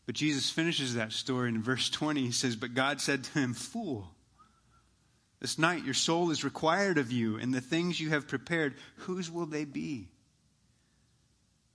But 0.07 0.17
Jesus 0.17 0.51
finishes 0.51 0.95
that 0.95 1.13
story 1.13 1.49
in 1.49 1.63
verse 1.63 1.89
20. 1.89 2.21
He 2.23 2.33
says, 2.33 2.57
But 2.57 2.75
God 2.75 3.01
said 3.01 3.25
to 3.25 3.39
him, 3.39 3.55
Fool. 3.55 4.14
This 5.45 5.59
night 5.59 5.85
your 5.85 5.93
soul 5.93 6.31
is 6.31 6.43
required 6.43 6.97
of 6.97 7.13
you, 7.13 7.37
and 7.37 7.53
the 7.53 7.61
things 7.61 8.01
you 8.01 8.09
have 8.09 8.27
prepared, 8.27 8.77
whose 8.97 9.31
will 9.31 9.45
they 9.45 9.67
be? 9.67 10.09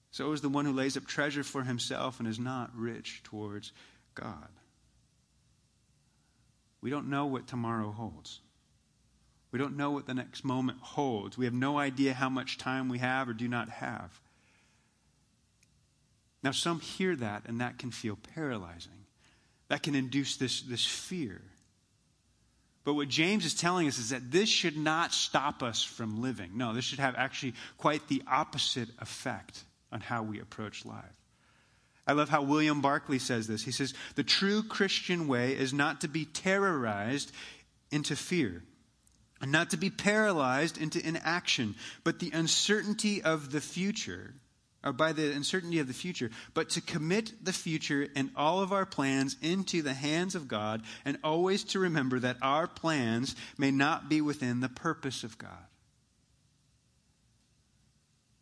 So 0.10 0.32
is 0.32 0.42
the 0.42 0.50
one 0.50 0.66
who 0.66 0.74
lays 0.74 0.98
up 0.98 1.06
treasure 1.06 1.44
for 1.44 1.62
himself 1.62 2.18
and 2.18 2.28
is 2.28 2.40
not 2.40 2.76
rich 2.76 3.22
towards 3.24 3.72
God. 4.16 4.50
We 6.82 6.90
don't 6.90 7.12
know 7.12 7.28
what 7.28 7.46
tomorrow 7.46 7.92
holds. 7.92 8.40
We 9.52 9.60
don't 9.60 9.78
know 9.78 9.92
what 9.92 10.08
the 10.08 10.16
next 10.16 10.44
moment 10.44 10.80
holds. 10.82 11.38
We 11.38 11.46
have 11.46 11.54
no 11.54 11.78
idea 11.78 12.16
how 12.16 12.30
much 12.30 12.58
time 12.58 12.90
we 12.90 12.98
have 12.98 13.30
or 13.30 13.34
do 13.34 13.48
not 13.48 13.70
have. 13.70 14.20
Now, 16.42 16.54
some 16.54 16.80
hear 16.80 17.16
that, 17.18 17.44
and 17.46 17.62
that 17.62 17.78
can 17.78 17.92
feel 17.92 18.18
paralyzing. 18.34 19.06
That 19.68 19.84
can 19.84 19.94
induce 19.94 20.38
this, 20.38 20.60
this 20.60 20.88
fear. 20.88 21.44
But 22.90 22.96
what 22.96 23.08
James 23.08 23.46
is 23.46 23.54
telling 23.54 23.88
us 23.88 24.00
is 24.00 24.10
that 24.10 24.32
this 24.32 24.50
should 24.50 24.76
not 24.76 25.14
stop 25.14 25.62
us 25.62 25.84
from 25.84 26.24
living. 26.24 26.54
No, 26.56 26.74
this 26.74 26.86
should 26.86 26.98
have 26.98 27.14
actually 27.16 27.54
quite 27.78 28.08
the 28.08 28.24
opposite 28.26 28.90
effect 28.98 29.64
on 29.92 30.02
how 30.02 30.24
we 30.24 30.40
approach 30.40 30.88
life. 30.88 31.22
I 32.08 32.14
love 32.14 32.30
how 32.30 32.42
William 32.42 32.82
Barclay 32.82 33.20
says 33.20 33.46
this. 33.46 33.62
He 33.64 33.70
says, 33.70 33.94
The 34.16 34.24
true 34.24 34.64
Christian 34.64 35.28
way 35.28 35.56
is 35.56 35.72
not 35.72 36.02
to 36.02 36.08
be 36.08 36.26
terrorized 36.26 37.32
into 37.92 38.16
fear, 38.16 38.64
and 39.40 39.52
not 39.52 39.70
to 39.70 39.78
be 39.78 39.92
paralyzed 39.92 40.80
into 40.80 41.08
inaction, 41.08 41.76
but 42.04 42.18
the 42.18 42.32
uncertainty 42.34 43.22
of 43.22 43.52
the 43.52 43.62
future 43.62 44.34
or 44.84 44.94
by 44.94 45.12
the 45.12 45.32
uncertainty 45.32 45.80
of 45.80 45.88
the 45.88 45.94
future, 45.94 46.32
but 46.54 46.70
to 46.70 46.82
commit 46.82 47.34
the 47.44 47.54
future 47.54 48.08
and 48.16 48.32
all 48.36 48.62
of 48.62 48.72
our 48.72 48.86
plans 48.86 49.36
into 49.42 49.82
the 49.82 49.94
hands 49.94 50.36
of 50.36 50.48
God, 50.48 50.82
and 51.06 51.18
always 51.24 51.64
to 51.66 51.80
remember 51.80 52.20
that 52.20 52.38
our 52.42 52.68
plans 52.68 53.36
may 53.58 53.72
not 53.72 54.10
be 54.10 54.22
within 54.22 54.62
the 54.62 54.70
purpose 54.70 55.24
of 55.24 55.38
God. 55.38 55.66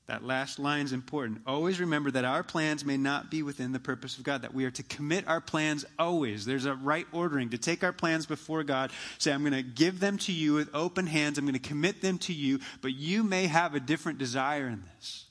That 0.07 0.23
last 0.23 0.57
line 0.57 0.85
is 0.85 0.93
important. 0.93 1.41
Always 1.45 1.81
remember 1.81 2.09
that 2.11 2.23
our 2.23 2.41
plans 2.41 2.85
may 2.85 2.95
not 2.95 3.29
be 3.29 3.43
within 3.43 3.73
the 3.73 3.79
purpose 3.79 4.17
of 4.17 4.23
God, 4.23 4.43
that 4.43 4.53
we 4.53 4.63
are 4.63 4.71
to 4.71 4.83
commit 4.83 5.27
our 5.27 5.41
plans 5.41 5.83
always. 5.99 6.45
There's 6.45 6.65
a 6.65 6.75
right 6.75 7.05
ordering 7.11 7.49
to 7.49 7.57
take 7.57 7.83
our 7.83 7.91
plans 7.91 8.25
before 8.25 8.63
God, 8.63 8.91
say, 9.17 9.33
I'm 9.33 9.41
going 9.41 9.51
to 9.51 9.63
give 9.63 9.99
them 9.99 10.17
to 10.19 10.31
you 10.31 10.53
with 10.53 10.69
open 10.73 11.07
hands, 11.07 11.37
I'm 11.37 11.43
going 11.43 11.55
to 11.55 11.59
commit 11.59 12.01
them 12.01 12.19
to 12.19 12.33
you, 12.33 12.59
but 12.81 12.93
you 12.93 13.21
may 13.21 13.47
have 13.47 13.75
a 13.75 13.81
different 13.81 14.17
desire 14.17 14.67
in 14.67 14.81
this. 14.95 15.26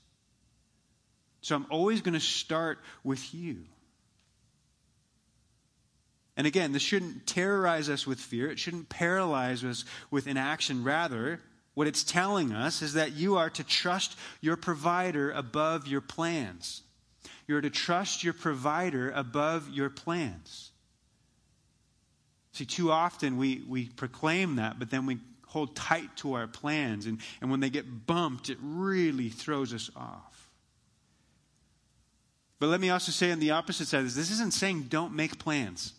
So 1.47 1.55
I'm 1.55 1.67
always 1.71 2.01
going 2.01 2.15
to 2.15 2.19
start 2.19 2.81
with 3.05 3.33
you. 3.33 3.59
And 6.37 6.45
again, 6.45 6.73
this 6.73 6.83
shouldn't 6.83 7.25
terrorize 7.25 7.89
us 7.89 8.05
with 8.05 8.19
fear. 8.19 8.51
It 8.51 8.59
shouldn't 8.59 8.89
paralyze 8.89 9.63
us 9.63 9.85
with 10.11 10.27
inaction. 10.27 10.83
Rather, 10.83 11.41
what 11.75 11.87
it's 11.87 12.03
telling 12.03 12.53
us 12.53 12.83
is 12.83 12.95
that 12.95 13.13
you 13.13 13.37
are 13.37 13.49
to 13.51 13.63
trust 13.63 14.19
your 14.41 14.57
provider 14.57 15.31
above 15.31 15.87
your 15.87 16.01
plans. 16.01 16.83
You're 17.47 17.61
to 17.61 17.71
trust 17.71 18.25
your 18.25 18.35
provider 18.35 19.13
above 19.13 19.71
your 19.71 19.89
plans. 19.89 20.73
See, 22.55 22.65
too 22.65 22.91
often 22.91 23.37
we, 23.37 23.63
we 23.69 23.87
proclaim 23.91 24.57
that, 24.57 24.81
but 24.81 24.91
then 24.91 25.07
we 25.07 25.19
hold 25.47 25.77
tight 25.77 26.17
to 26.17 26.33
our 26.33 26.49
plans. 26.49 27.07
And, 27.07 27.21
and 27.41 27.53
when 27.53 27.61
they 27.61 27.71
get 27.71 28.05
bumped, 28.05 28.51
it 28.51 28.59
really 28.61 29.29
throws 29.29 29.73
us 29.73 29.93
off. 29.95 30.36
But 32.59 32.69
let 32.69 32.81
me 32.81 32.91
also 32.91 33.13
say 33.13 33.31
on 33.33 33.41
the 33.41 33.51
opposite 33.51 33.89
side 33.89 33.99
of 33.99 34.05
this, 34.05 34.15
this 34.15 34.31
isn't 34.31 34.55
saying 34.55 34.87
don't 34.89 35.15
make 35.15 35.39
plans. 35.39 35.93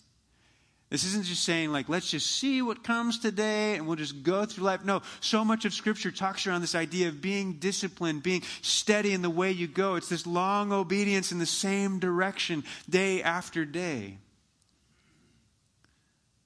This 0.89 1.03
isn't 1.03 1.25
just 1.25 1.43
saying, 1.43 1.73
like, 1.73 1.89
let's 1.89 2.09
just 2.09 2.31
see 2.31 2.61
what 2.61 2.81
comes 2.81 3.19
today 3.19 3.75
and 3.75 3.85
we'll 3.85 3.97
just 3.97 4.23
go 4.23 4.45
through 4.45 4.63
life. 4.63 4.85
No, 4.85 5.01
so 5.19 5.43
much 5.43 5.65
of 5.65 5.73
Scripture 5.73 6.11
talks 6.11 6.47
around 6.47 6.61
this 6.61 6.75
idea 6.75 7.09
of 7.09 7.21
being 7.21 7.53
disciplined, 7.53 8.23
being 8.23 8.41
steady 8.61 9.11
in 9.11 9.21
the 9.21 9.29
way 9.29 9.51
you 9.51 9.67
go. 9.67 9.95
It's 9.95 10.07
this 10.07 10.25
long 10.25 10.71
obedience 10.71 11.33
in 11.33 11.39
the 11.39 11.45
same 11.45 11.99
direction 11.99 12.63
day 12.89 13.21
after 13.21 13.65
day. 13.65 14.17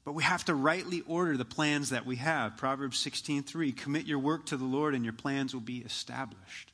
But 0.03 0.13
we 0.13 0.24
have 0.24 0.44
to 0.46 0.56
rightly 0.56 1.01
order 1.01 1.38
the 1.38 1.46
plans 1.46 1.91
that 1.91 2.08
we 2.08 2.15
have. 2.15 2.58
Proverbs 2.58 2.98
16:3, 2.98 3.72
commit 3.72 4.08
your 4.08 4.18
work 4.18 4.48
to 4.48 4.58
the 4.58 4.65
Lord 4.65 4.96
and 4.96 5.03
your 5.03 5.13
plans 5.13 5.53
will 5.53 5.62
be 5.62 5.77
established. 5.77 6.71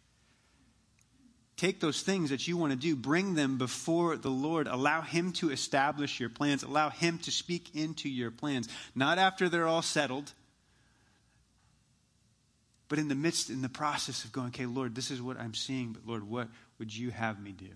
Take 1.57 1.79
those 1.79 2.03
things 2.03 2.29
that 2.29 2.47
you 2.47 2.55
want 2.55 2.71
to 2.71 2.77
do, 2.77 2.95
bring 2.95 3.33
them 3.33 3.57
before 3.57 4.15
the 4.15 4.29
Lord. 4.29 4.67
Allow 4.67 5.01
Him 5.01 5.33
to 5.33 5.51
establish 5.51 6.19
your 6.19 6.29
plans. 6.29 6.61
Allow 6.61 6.89
Him 6.89 7.17
to 7.19 7.31
speak 7.31 7.75
into 7.75 8.07
your 8.07 8.29
plans. 8.29 8.69
Not 8.93 9.17
after 9.17 9.49
they're 9.49 9.67
all 9.67 9.81
settled, 9.81 10.31
but 12.89 12.99
in 12.99 13.07
the 13.07 13.15
midst, 13.15 13.49
in 13.49 13.63
the 13.63 13.69
process 13.69 14.23
of 14.23 14.31
going, 14.31 14.49
okay, 14.49 14.67
Lord, 14.67 14.93
this 14.93 15.11
is 15.11 15.21
what 15.21 15.39
I'm 15.39 15.55
seeing, 15.55 15.93
but 15.93 16.05
Lord, 16.05 16.23
what 16.23 16.47
would 16.77 16.95
you 16.95 17.09
have 17.09 17.41
me 17.41 17.51
do? 17.51 17.71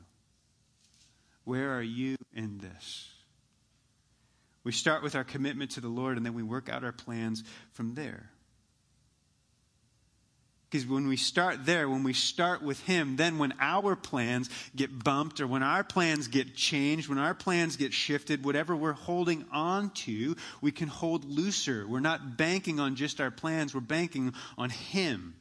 Where 1.43 1.75
are 1.75 1.81
you 1.81 2.17
in 2.33 2.59
this? 2.59 3.09
We 4.63 4.71
start 4.71 5.01
with 5.01 5.15
our 5.15 5.23
commitment 5.23 5.71
to 5.71 5.81
the 5.81 5.87
Lord, 5.87 6.17
and 6.17 6.25
then 6.25 6.35
we 6.35 6.43
work 6.43 6.69
out 6.69 6.83
our 6.83 6.91
plans 6.91 7.43
from 7.71 7.95
there. 7.95 8.30
Because 10.71 10.87
when 10.87 11.09
we 11.09 11.17
start 11.17 11.65
there, 11.65 11.89
when 11.89 12.03
we 12.03 12.13
start 12.13 12.61
with 12.61 12.79
Him, 12.85 13.17
then 13.17 13.37
when 13.37 13.53
our 13.59 13.93
plans 13.93 14.49
get 14.73 15.03
bumped 15.03 15.41
or 15.41 15.47
when 15.47 15.63
our 15.63 15.83
plans 15.83 16.29
get 16.29 16.55
changed, 16.55 17.09
when 17.09 17.17
our 17.17 17.33
plans 17.33 17.75
get 17.75 17.91
shifted, 17.91 18.45
whatever 18.45 18.73
we're 18.73 18.93
holding 18.93 19.45
on 19.51 19.89
to, 19.89 20.37
we 20.61 20.71
can 20.71 20.87
hold 20.87 21.25
looser. 21.25 21.85
We're 21.85 21.99
not 21.99 22.37
banking 22.37 22.79
on 22.79 22.95
just 22.95 23.19
our 23.19 23.31
plans, 23.31 23.75
we're 23.75 23.81
banking 23.81 24.33
on 24.57 24.69
Him. 24.69 25.35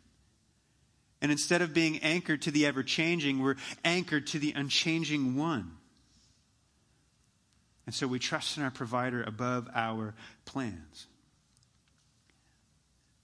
And 1.22 1.30
instead 1.30 1.62
of 1.62 1.72
being 1.72 1.98
anchored 1.98 2.42
to 2.42 2.50
the 2.50 2.66
ever 2.66 2.82
changing, 2.82 3.40
we're 3.40 3.56
anchored 3.84 4.26
to 4.28 4.40
the 4.40 4.52
unchanging 4.56 5.36
one. 5.36 5.76
And 7.86 7.94
so 7.94 8.08
we 8.08 8.18
trust 8.18 8.56
in 8.56 8.64
our 8.64 8.70
provider 8.72 9.22
above 9.22 9.68
our 9.74 10.14
plans. 10.44 11.06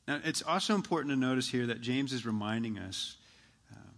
Now, 0.06 0.20
it's 0.24 0.42
also 0.42 0.74
important 0.74 1.12
to 1.12 1.16
notice 1.16 1.48
here 1.48 1.66
that 1.66 1.80
James 1.80 2.12
is 2.12 2.24
reminding 2.24 2.78
us 2.78 3.16
um, 3.72 3.94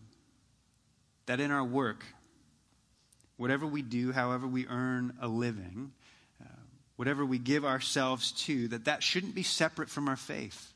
that 1.26 1.38
in 1.40 1.50
our 1.50 1.64
work, 1.64 2.04
whatever 3.36 3.66
we 3.66 3.82
do, 3.82 4.12
however 4.12 4.46
we 4.46 4.66
earn 4.66 5.16
a 5.20 5.28
living, 5.28 5.92
uh, 6.42 6.48
whatever 6.96 7.26
we 7.26 7.38
give 7.38 7.64
ourselves 7.64 8.32
to, 8.32 8.68
that 8.68 8.86
that 8.86 9.02
shouldn't 9.02 9.34
be 9.34 9.42
separate 9.42 9.90
from 9.90 10.08
our 10.08 10.16
faith. 10.16 10.72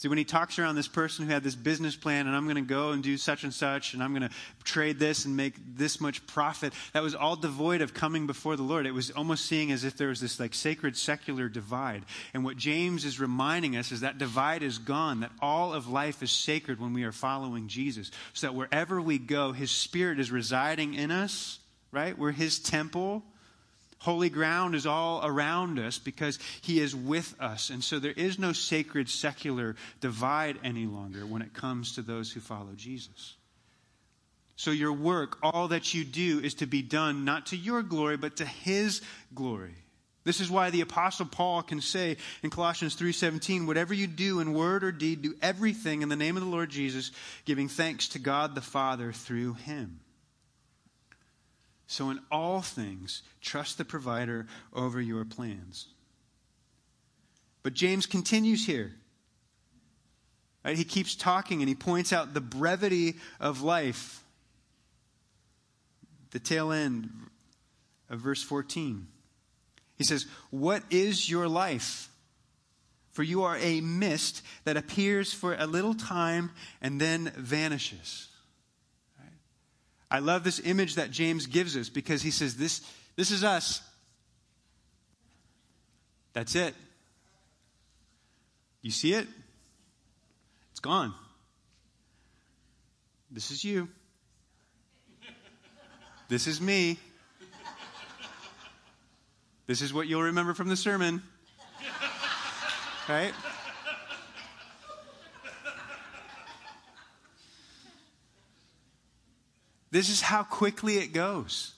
See, 0.00 0.08
when 0.08 0.16
he 0.16 0.24
talks 0.24 0.58
around 0.58 0.76
this 0.76 0.88
person 0.88 1.26
who 1.26 1.30
had 1.30 1.42
this 1.42 1.54
business 1.54 1.94
plan, 1.94 2.26
and 2.26 2.34
I'm 2.34 2.44
going 2.44 2.56
to 2.56 2.62
go 2.62 2.92
and 2.92 3.02
do 3.02 3.18
such 3.18 3.44
and 3.44 3.52
such, 3.52 3.92
and 3.92 4.02
I'm 4.02 4.14
going 4.14 4.26
to 4.26 4.34
trade 4.64 4.98
this 4.98 5.26
and 5.26 5.36
make 5.36 5.56
this 5.76 6.00
much 6.00 6.26
profit, 6.26 6.72
that 6.94 7.02
was 7.02 7.14
all 7.14 7.36
devoid 7.36 7.82
of 7.82 7.92
coming 7.92 8.26
before 8.26 8.56
the 8.56 8.62
Lord. 8.62 8.86
It 8.86 8.94
was 8.94 9.10
almost 9.10 9.44
seeing 9.44 9.70
as 9.70 9.84
if 9.84 9.98
there 9.98 10.08
was 10.08 10.18
this 10.18 10.40
like 10.40 10.54
sacred 10.54 10.96
secular 10.96 11.50
divide. 11.50 12.02
And 12.32 12.46
what 12.46 12.56
James 12.56 13.04
is 13.04 13.20
reminding 13.20 13.76
us 13.76 13.92
is 13.92 14.00
that 14.00 14.16
divide 14.16 14.62
is 14.62 14.78
gone, 14.78 15.20
that 15.20 15.32
all 15.42 15.74
of 15.74 15.86
life 15.86 16.22
is 16.22 16.30
sacred 16.30 16.80
when 16.80 16.94
we 16.94 17.04
are 17.04 17.12
following 17.12 17.68
Jesus. 17.68 18.10
So 18.32 18.46
that 18.46 18.54
wherever 18.54 19.02
we 19.02 19.18
go, 19.18 19.52
his 19.52 19.70
spirit 19.70 20.18
is 20.18 20.30
residing 20.30 20.94
in 20.94 21.10
us, 21.10 21.58
right? 21.92 22.16
We're 22.16 22.32
his 22.32 22.58
temple. 22.58 23.22
Holy 24.00 24.30
ground 24.30 24.74
is 24.74 24.86
all 24.86 25.20
around 25.24 25.78
us 25.78 25.98
because 25.98 26.38
He 26.62 26.80
is 26.80 26.96
with 26.96 27.34
us. 27.38 27.68
And 27.68 27.84
so 27.84 27.98
there 27.98 28.12
is 28.12 28.38
no 28.38 28.52
sacred 28.52 29.10
secular 29.10 29.76
divide 30.00 30.58
any 30.64 30.86
longer 30.86 31.26
when 31.26 31.42
it 31.42 31.52
comes 31.52 31.94
to 31.94 32.02
those 32.02 32.32
who 32.32 32.40
follow 32.40 32.72
Jesus. 32.74 33.36
So 34.56 34.70
your 34.70 34.92
work, 34.92 35.38
all 35.42 35.68
that 35.68 35.92
you 35.92 36.04
do, 36.04 36.40
is 36.40 36.54
to 36.54 36.66
be 36.66 36.82
done 36.82 37.24
not 37.24 37.46
to 37.46 37.56
your 37.56 37.82
glory, 37.82 38.16
but 38.16 38.36
to 38.36 38.46
His 38.46 39.02
glory. 39.34 39.74
This 40.24 40.40
is 40.40 40.50
why 40.50 40.70
the 40.70 40.82
apostle 40.82 41.26
Paul 41.26 41.62
can 41.62 41.80
say 41.80 42.16
in 42.42 42.50
Colossians 42.50 42.94
3:17, 42.96 43.66
whatever 43.66 43.92
you 43.92 44.06
do 44.06 44.40
in 44.40 44.54
word 44.54 44.82
or 44.82 44.92
deed, 44.92 45.22
do 45.22 45.34
everything 45.42 46.02
in 46.02 46.08
the 46.08 46.16
name 46.16 46.36
of 46.36 46.42
the 46.42 46.48
Lord 46.48 46.70
Jesus, 46.70 47.10
giving 47.44 47.68
thanks 47.68 48.08
to 48.08 48.18
God 48.18 48.54
the 48.54 48.60
Father 48.60 49.12
through 49.12 49.54
him. 49.54 50.00
So, 51.90 52.08
in 52.10 52.20
all 52.30 52.62
things, 52.62 53.22
trust 53.40 53.76
the 53.76 53.84
provider 53.84 54.46
over 54.72 55.00
your 55.00 55.24
plans. 55.24 55.88
But 57.64 57.74
James 57.74 58.06
continues 58.06 58.64
here. 58.64 58.92
Right? 60.64 60.76
He 60.76 60.84
keeps 60.84 61.16
talking 61.16 61.62
and 61.62 61.68
he 61.68 61.74
points 61.74 62.12
out 62.12 62.32
the 62.32 62.40
brevity 62.40 63.16
of 63.40 63.62
life. 63.62 64.22
The 66.30 66.38
tail 66.38 66.70
end 66.70 67.10
of 68.08 68.20
verse 68.20 68.40
14. 68.40 69.08
He 69.98 70.04
says, 70.04 70.26
What 70.50 70.84
is 70.90 71.28
your 71.28 71.48
life? 71.48 72.08
For 73.10 73.24
you 73.24 73.42
are 73.42 73.58
a 73.58 73.80
mist 73.80 74.42
that 74.62 74.76
appears 74.76 75.32
for 75.32 75.56
a 75.58 75.66
little 75.66 75.94
time 75.94 76.52
and 76.80 77.00
then 77.00 77.32
vanishes. 77.36 78.29
I 80.10 80.18
love 80.18 80.42
this 80.42 80.60
image 80.60 80.96
that 80.96 81.10
James 81.10 81.46
gives 81.46 81.76
us 81.76 81.88
because 81.88 82.22
he 82.22 82.30
says, 82.30 82.56
This, 82.56 82.80
this 83.16 83.30
is 83.30 83.44
us. 83.44 83.82
That's 86.32 86.54
it. 86.54 86.74
You 88.82 88.90
see 88.90 89.12
it? 89.12 89.26
It's 90.70 90.80
gone. 90.80 91.14
This 93.30 93.50
is 93.50 93.62
you. 93.62 93.88
This 96.28 96.46
is 96.46 96.60
me. 96.60 96.98
This 99.66 99.82
is 99.82 99.94
what 99.94 100.08
you'll 100.08 100.22
remember 100.22 100.54
from 100.54 100.68
the 100.68 100.76
sermon. 100.76 101.22
Right? 103.08 103.32
This 109.90 110.08
is 110.08 110.20
how 110.20 110.42
quickly 110.42 110.98
it 110.98 111.12
goes. 111.12 111.74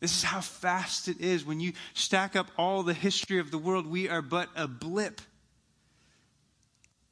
This 0.00 0.16
is 0.16 0.22
how 0.22 0.40
fast 0.40 1.08
it 1.08 1.20
is. 1.20 1.44
When 1.44 1.60
you 1.60 1.72
stack 1.94 2.34
up 2.34 2.50
all 2.56 2.82
the 2.82 2.94
history 2.94 3.38
of 3.38 3.50
the 3.50 3.58
world, 3.58 3.86
we 3.86 4.08
are 4.08 4.22
but 4.22 4.48
a 4.56 4.66
blip. 4.66 5.20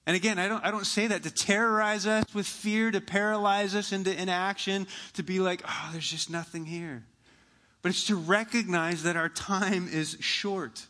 And 0.06 0.16
again, 0.16 0.38
I 0.38 0.49
don't, 0.49 0.64
I 0.64 0.70
don't 0.70 0.87
say 0.87 1.06
that 1.08 1.23
to 1.25 1.30
terrorize 1.30 2.06
us 2.06 2.25
with 2.32 2.47
fear, 2.47 2.90
to 2.90 3.00
paralyze 3.00 3.75
us 3.75 3.92
into 3.92 4.18
inaction, 4.18 4.87
to 5.14 5.23
be 5.23 5.38
like, 5.38 5.62
oh, 5.68 5.90
there's 5.92 6.08
just 6.11 6.30
nothing 6.30 6.64
here. 6.64 7.04
But 7.82 7.90
it's 7.90 8.06
to 8.06 8.16
recognize 8.16 9.02
that 9.02 9.16
our 9.16 9.28
time 9.28 9.87
is 9.87 10.16
short. 10.20 10.87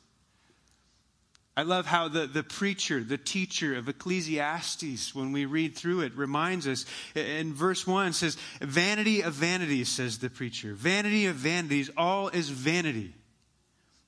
I 1.59 1.62
love 1.62 1.87
how 1.87 2.07
the, 2.07 2.29
the 2.29 2.45
preacher, 2.45 3.03
the 3.03 3.19
teacher 3.19 3.75
of 3.75 3.88
Ecclesiastes, 3.88 5.12
when 5.12 5.33
we 5.33 5.45
read 5.45 5.75
through 5.75 6.03
it, 6.03 6.15
reminds 6.15 6.69
us 6.69 6.87
in 7.17 7.53
verse 7.53 7.85
1 7.85 8.12
says, 8.12 8.37
Vanity 8.61 9.23
of 9.23 9.35
vanities, 9.35 9.88
says 9.88 10.19
the 10.19 10.31
preacher. 10.31 10.73
Vanity 10.73 11.27
of 11.27 11.35
vanities, 11.35 11.91
all 11.97 12.29
is 12.29 12.49
vanity. 12.49 13.12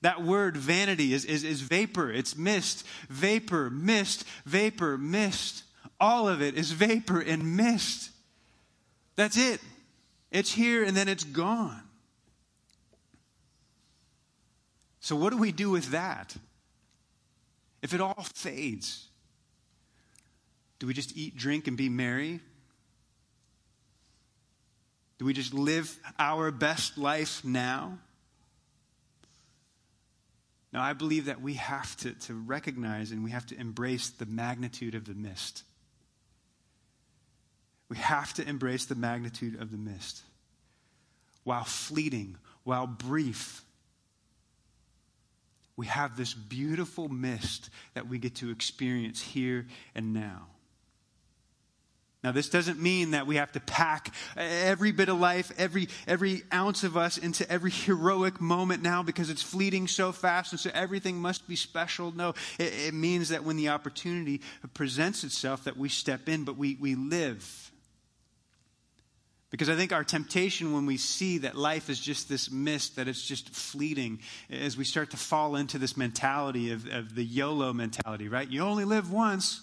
That 0.02 0.22
word 0.22 0.56
vanity 0.56 1.12
is, 1.12 1.24
is, 1.24 1.42
is 1.42 1.60
vapor, 1.60 2.12
it's 2.12 2.36
mist, 2.36 2.86
vapor, 3.08 3.68
mist, 3.68 4.24
vapor, 4.46 4.96
mist. 4.96 5.64
All 5.98 6.28
of 6.28 6.40
it 6.40 6.54
is 6.54 6.70
vapor 6.70 7.18
and 7.18 7.56
mist. 7.56 8.12
That's 9.16 9.36
it. 9.36 9.60
It's 10.30 10.52
here 10.52 10.84
and 10.84 10.96
then 10.96 11.08
it's 11.08 11.24
gone. 11.24 11.82
So, 15.00 15.16
what 15.16 15.30
do 15.30 15.36
we 15.36 15.50
do 15.50 15.68
with 15.70 15.90
that? 15.90 16.36
If 17.82 17.94
it 17.94 18.00
all 18.00 18.26
fades, 18.34 19.08
do 20.78 20.86
we 20.86 20.94
just 20.94 21.16
eat, 21.16 21.36
drink, 21.36 21.66
and 21.66 21.76
be 21.76 21.88
merry? 21.88 22.40
Do 25.18 25.24
we 25.24 25.34
just 25.34 25.52
live 25.52 25.98
our 26.18 26.50
best 26.50 26.96
life 26.96 27.44
now? 27.44 27.98
Now, 30.72 30.82
I 30.82 30.92
believe 30.92 31.26
that 31.26 31.42
we 31.42 31.54
have 31.54 31.96
to, 31.98 32.12
to 32.12 32.34
recognize 32.34 33.10
and 33.10 33.24
we 33.24 33.30
have 33.32 33.46
to 33.46 33.58
embrace 33.58 34.08
the 34.08 34.26
magnitude 34.26 34.94
of 34.94 35.04
the 35.04 35.14
mist. 35.14 35.64
We 37.88 37.96
have 37.96 38.32
to 38.34 38.48
embrace 38.48 38.84
the 38.84 38.94
magnitude 38.94 39.60
of 39.60 39.72
the 39.72 39.76
mist. 39.76 40.22
While 41.42 41.64
fleeting, 41.64 42.36
while 42.62 42.86
brief, 42.86 43.62
we 45.80 45.86
have 45.86 46.14
this 46.14 46.34
beautiful 46.34 47.08
mist 47.08 47.70
that 47.94 48.06
we 48.06 48.18
get 48.18 48.34
to 48.34 48.50
experience 48.50 49.22
here 49.22 49.66
and 49.94 50.12
now. 50.12 50.46
Now, 52.22 52.32
this 52.32 52.50
doesn't 52.50 52.78
mean 52.78 53.12
that 53.12 53.26
we 53.26 53.36
have 53.36 53.50
to 53.52 53.60
pack 53.60 54.12
every 54.36 54.92
bit 54.92 55.08
of 55.08 55.18
life, 55.18 55.50
every, 55.56 55.88
every 56.06 56.42
ounce 56.52 56.84
of 56.84 56.98
us 56.98 57.16
into 57.16 57.50
every 57.50 57.70
heroic 57.70 58.42
moment 58.42 58.82
now 58.82 59.02
because 59.02 59.30
it's 59.30 59.40
fleeting 59.40 59.88
so 59.88 60.12
fast 60.12 60.52
and 60.52 60.60
so 60.60 60.70
everything 60.74 61.16
must 61.16 61.48
be 61.48 61.56
special. 61.56 62.12
No, 62.14 62.34
it, 62.58 62.74
it 62.88 62.92
means 62.92 63.30
that 63.30 63.42
when 63.42 63.56
the 63.56 63.70
opportunity 63.70 64.42
presents 64.74 65.24
itself 65.24 65.64
that 65.64 65.78
we 65.78 65.88
step 65.88 66.28
in, 66.28 66.44
but 66.44 66.58
we, 66.58 66.76
we 66.78 66.94
live 66.94 67.69
because 69.50 69.68
I 69.68 69.74
think 69.74 69.92
our 69.92 70.04
temptation 70.04 70.72
when 70.72 70.86
we 70.86 70.96
see 70.96 71.38
that 71.38 71.56
life 71.56 71.90
is 71.90 71.98
just 71.98 72.28
this 72.28 72.50
mist, 72.50 72.96
that 72.96 73.08
it's 73.08 73.22
just 73.22 73.50
fleeting, 73.50 74.20
as 74.48 74.76
we 74.76 74.84
start 74.84 75.10
to 75.10 75.16
fall 75.16 75.56
into 75.56 75.78
this 75.78 75.96
mentality 75.96 76.70
of, 76.70 76.86
of 76.86 77.14
the 77.14 77.24
YOLO 77.24 77.72
mentality, 77.72 78.28
right? 78.28 78.48
You 78.48 78.62
only 78.62 78.84
live 78.84 79.12
once. 79.12 79.62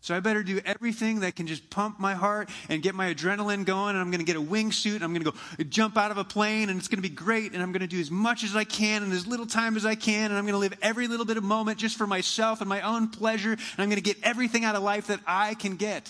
So 0.00 0.14
I 0.14 0.20
better 0.20 0.44
do 0.44 0.60
everything 0.64 1.20
that 1.20 1.34
can 1.34 1.48
just 1.48 1.68
pump 1.70 1.98
my 1.98 2.14
heart 2.14 2.48
and 2.68 2.80
get 2.82 2.94
my 2.94 3.12
adrenaline 3.12 3.64
going. 3.64 3.90
And 3.90 3.98
I'm 3.98 4.12
going 4.12 4.24
to 4.24 4.24
get 4.24 4.36
a 4.36 4.40
wingsuit. 4.40 4.94
And 4.94 5.04
I'm 5.04 5.12
going 5.12 5.24
to 5.24 5.32
go 5.32 5.64
jump 5.64 5.96
out 5.96 6.12
of 6.12 6.18
a 6.18 6.24
plane 6.24 6.68
and 6.68 6.78
it's 6.78 6.86
going 6.86 7.02
to 7.02 7.08
be 7.08 7.14
great. 7.14 7.52
And 7.52 7.60
I'm 7.60 7.72
going 7.72 7.80
to 7.80 7.88
do 7.88 7.98
as 7.98 8.10
much 8.10 8.44
as 8.44 8.54
I 8.54 8.62
can 8.62 9.02
in 9.02 9.10
as 9.10 9.26
little 9.26 9.44
time 9.44 9.76
as 9.76 9.84
I 9.84 9.96
can. 9.96 10.26
And 10.26 10.34
I'm 10.34 10.44
going 10.44 10.52
to 10.52 10.58
live 10.58 10.74
every 10.82 11.08
little 11.08 11.26
bit 11.26 11.36
of 11.36 11.42
moment 11.42 11.78
just 11.78 11.96
for 11.98 12.06
myself 12.06 12.60
and 12.60 12.68
my 12.68 12.82
own 12.82 13.08
pleasure. 13.08 13.50
And 13.50 13.60
I'm 13.78 13.88
going 13.88 14.00
to 14.00 14.02
get 14.02 14.18
everything 14.22 14.64
out 14.64 14.76
of 14.76 14.84
life 14.84 15.08
that 15.08 15.18
I 15.26 15.54
can 15.54 15.74
get. 15.74 16.08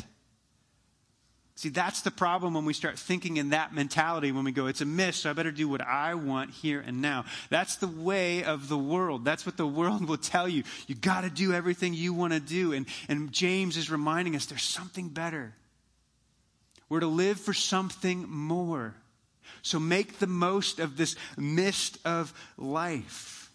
See, 1.58 1.70
that's 1.70 2.02
the 2.02 2.12
problem 2.12 2.54
when 2.54 2.64
we 2.64 2.72
start 2.72 2.96
thinking 2.96 3.36
in 3.36 3.48
that 3.48 3.74
mentality 3.74 4.30
when 4.30 4.44
we 4.44 4.52
go, 4.52 4.68
it's 4.68 4.80
a 4.80 4.84
mist, 4.84 5.22
so 5.22 5.30
I 5.30 5.32
better 5.32 5.50
do 5.50 5.68
what 5.68 5.80
I 5.80 6.14
want 6.14 6.52
here 6.52 6.78
and 6.86 7.02
now. 7.02 7.24
That's 7.50 7.74
the 7.74 7.88
way 7.88 8.44
of 8.44 8.68
the 8.68 8.78
world. 8.78 9.24
That's 9.24 9.44
what 9.44 9.56
the 9.56 9.66
world 9.66 10.08
will 10.08 10.18
tell 10.18 10.48
you. 10.48 10.62
You 10.86 10.94
got 10.94 11.22
to 11.22 11.30
do 11.30 11.52
everything 11.52 11.94
you 11.94 12.14
want 12.14 12.32
to 12.32 12.38
do. 12.38 12.72
And, 12.74 12.86
and 13.08 13.32
James 13.32 13.76
is 13.76 13.90
reminding 13.90 14.36
us 14.36 14.46
there's 14.46 14.62
something 14.62 15.08
better. 15.08 15.52
We're 16.88 17.00
to 17.00 17.08
live 17.08 17.40
for 17.40 17.52
something 17.52 18.28
more. 18.28 18.94
So 19.62 19.80
make 19.80 20.20
the 20.20 20.28
most 20.28 20.78
of 20.78 20.96
this 20.96 21.16
mist 21.36 21.98
of 22.04 22.32
life. 22.56 23.50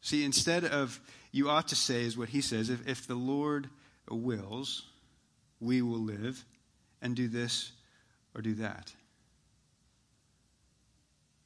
See, 0.00 0.24
instead 0.24 0.64
of, 0.64 0.98
you 1.30 1.48
ought 1.48 1.68
to 1.68 1.76
say, 1.76 2.02
is 2.02 2.18
what 2.18 2.30
he 2.30 2.40
says, 2.40 2.68
if, 2.68 2.84
if 2.88 3.06
the 3.06 3.14
Lord 3.14 3.68
wills, 4.10 4.84
we 5.60 5.82
will 5.82 6.00
live 6.00 6.44
and 7.00 7.14
do 7.14 7.28
this 7.28 7.72
or 8.34 8.42
do 8.42 8.54
that. 8.54 8.92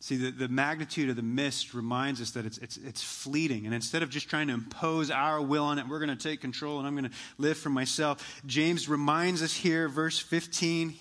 See, 0.01 0.16
the, 0.16 0.31
the 0.31 0.49
magnitude 0.49 1.11
of 1.11 1.16
the 1.16 1.23
mist 1.23 1.75
reminds 1.75 2.21
us 2.21 2.31
that 2.33 2.47
it's, 2.47 2.59
it's, 2.59 2.77
it's 2.77 3.03
fleeting. 3.03 3.66
And 3.66 3.75
instead 3.75 4.03
of 4.03 4.11
just 4.11 4.31
trying 4.31 4.47
to 4.47 4.55
impose 4.55 5.11
our 5.11 5.42
will 5.42 5.64
on 5.64 5.79
it, 5.79 5.88
we're 5.88 5.99
going 5.99 6.16
to 6.16 6.29
take 6.29 6.40
control 6.40 6.79
and 6.79 6.87
I'm 6.87 6.94
going 6.94 7.11
to 7.11 7.16
live 7.37 7.59
for 7.59 7.71
myself. 7.71 8.40
James 8.47 8.88
reminds 8.88 9.42
us 9.42 9.53
here, 9.53 9.88
verse 9.88 10.18
15. 10.18 10.94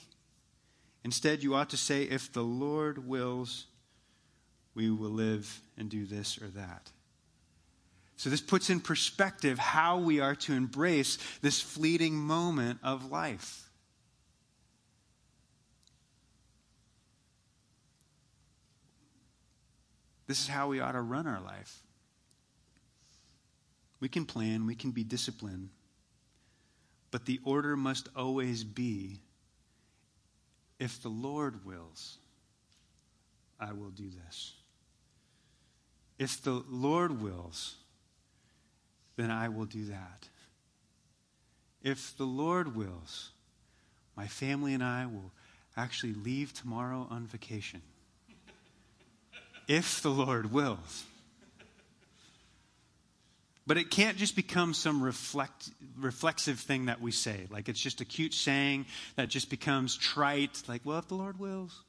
Instead, 1.04 1.43
you 1.43 1.54
ought 1.54 1.70
to 1.70 1.78
say, 1.78 2.04
if 2.04 2.34
the 2.34 2.41
Lord 2.41 3.08
wills, 3.08 3.67
we 4.74 4.89
will 4.89 5.12
live 5.12 5.62
and 5.78 5.89
do 5.89 6.06
this 6.06 6.41
or 6.41 6.48
that. 6.48 6.91
So, 8.17 8.32
this 8.32 8.41
puts 8.41 8.71
in 8.71 8.80
perspective 8.80 9.60
how 9.60 9.99
we 9.99 10.19
are 10.19 10.36
to 10.36 10.53
embrace 10.53 11.19
this 11.41 11.62
fleeting 11.62 12.15
moment 12.15 12.80
of 12.84 13.12
life. 13.12 13.69
This 20.25 20.41
is 20.41 20.47
how 20.47 20.67
we 20.67 20.80
ought 20.80 20.93
to 20.93 21.01
run 21.01 21.27
our 21.27 21.39
life. 21.39 21.84
We 23.99 24.10
can 24.10 24.25
plan, 24.25 24.65
we 24.65 24.75
can 24.75 24.91
be 24.91 25.03
disciplined, 25.03 25.69
but 27.12 27.25
the 27.25 27.39
order 27.43 27.77
must 27.77 28.10
always 28.15 28.63
be 28.63 29.19
if 30.80 31.01
the 31.01 31.10
Lord 31.10 31.65
wills, 31.65 32.17
I 33.60 33.73
will 33.73 33.89
do 33.89 34.10
this. 34.10 34.53
If 36.19 36.41
the 36.41 36.63
Lord 36.67 37.21
wills, 37.21 37.75
then 39.17 39.30
I 39.30 39.49
will 39.49 39.65
do 39.65 39.86
that. 39.86 40.30
If 41.84 42.15
the 42.17 42.25
Lord 42.25 42.75
wills, 42.75 43.32
my 44.15 44.27
family 44.27 44.73
and 44.73 44.84
I 44.84 45.06
will 45.06 45.32
actually 45.75 46.13
leave 46.13 46.53
tomorrow 46.53 47.08
on 47.10 47.27
vacation. 47.27 47.82
if 49.67 50.01
the 50.01 50.10
Lord 50.10 50.51
wills. 50.53 51.03
But 53.65 53.77
it 53.77 53.91
can't 53.91 54.15
just 54.17 54.36
become 54.36 54.73
some 54.73 55.03
reflect, 55.03 55.69
reflexive 55.99 56.58
thing 56.58 56.86
that 56.86 57.01
we 57.01 57.12
say. 57.12 57.47
Like 57.49 57.67
it's 57.67 57.82
just 57.82 57.99
a 57.99 58.06
cute 58.06 58.34
saying 58.34 58.86
that 59.17 59.27
just 59.27 59.49
becomes 59.49 59.97
trite. 59.97 60.63
Like, 60.67 60.82
well, 60.86 60.99
if 60.99 61.10
the 61.10 61.15
Lord 61.15 61.38
wills. 61.38 61.84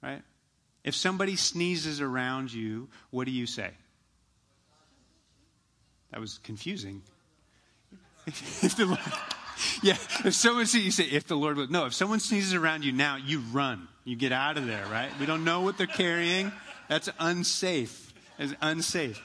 Right? 0.00 0.22
If 0.84 0.94
somebody 0.94 1.34
sneezes 1.34 2.00
around 2.00 2.52
you, 2.52 2.88
what 3.10 3.24
do 3.24 3.32
you 3.32 3.46
say? 3.46 3.72
That 6.10 6.20
was 6.20 6.38
confusing. 6.38 7.02
if 8.26 8.76
the 8.76 8.86
Lord, 8.86 9.00
yeah, 9.82 9.96
if 10.24 10.34
someone 10.34 10.66
sees 10.66 10.84
you 10.84 10.90
say, 10.90 11.04
if 11.04 11.26
the 11.26 11.36
Lord. 11.36 11.70
No, 11.70 11.86
if 11.86 11.94
someone 11.94 12.20
sneezes 12.20 12.54
around 12.54 12.84
you 12.84 12.92
now, 12.92 13.16
you 13.16 13.40
run. 13.52 13.88
You 14.04 14.16
get 14.16 14.32
out 14.32 14.56
of 14.56 14.66
there, 14.66 14.86
right? 14.86 15.10
We 15.20 15.26
don't 15.26 15.44
know 15.44 15.60
what 15.60 15.76
they're 15.76 15.86
carrying. 15.86 16.52
That's 16.88 17.10
unsafe. 17.18 18.12
It's 18.38 18.54
unsafe. 18.60 19.22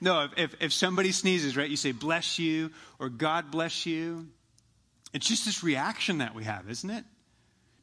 No, 0.00 0.24
if, 0.24 0.32
if, 0.36 0.54
if 0.60 0.72
somebody 0.72 1.12
sneezes, 1.12 1.56
right, 1.56 1.70
you 1.70 1.76
say, 1.76 1.92
bless 1.92 2.38
you 2.38 2.70
or 2.98 3.08
God 3.08 3.50
bless 3.50 3.86
you. 3.86 4.26
It's 5.12 5.26
just 5.26 5.44
this 5.44 5.62
reaction 5.62 6.18
that 6.18 6.34
we 6.34 6.44
have, 6.44 6.68
isn't 6.68 6.90
it? 6.90 7.04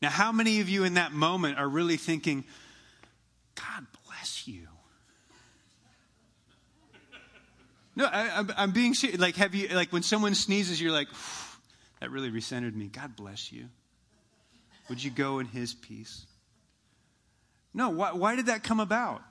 Now, 0.02 0.10
how 0.10 0.32
many 0.32 0.60
of 0.60 0.70
you 0.70 0.84
in 0.84 0.96
that 0.96 1.14
moment 1.14 1.58
are 1.58 1.68
really 1.68 1.98
thinking, 1.98 2.44
God 3.56 3.86
bless 4.06 4.48
you? 4.48 4.68
No, 7.96 8.06
I, 8.06 8.44
am 8.58 8.72
being 8.72 8.94
serious. 8.94 9.20
Like, 9.20 9.36
have 9.36 9.54
you, 9.54 9.68
like, 9.70 9.94
when 9.94 10.04
someone 10.04 10.34
sneezes, 10.34 10.82
you're 10.82 10.92
like, 10.92 11.08
that 12.00 12.10
really 12.12 12.32
recentered 12.32 12.74
me. 12.74 12.88
God 12.88 13.16
bless 13.16 13.52
you. 13.52 13.66
Would 14.90 15.04
you 15.04 15.12
go 15.12 15.40
in 15.40 15.46
his 15.46 15.74
peace? 15.74 16.26
No, 17.74 17.90
why, 17.90 18.14
why 18.14 18.36
did 18.36 18.48
that 18.48 18.64
come 18.64 18.80
about? 18.80 19.22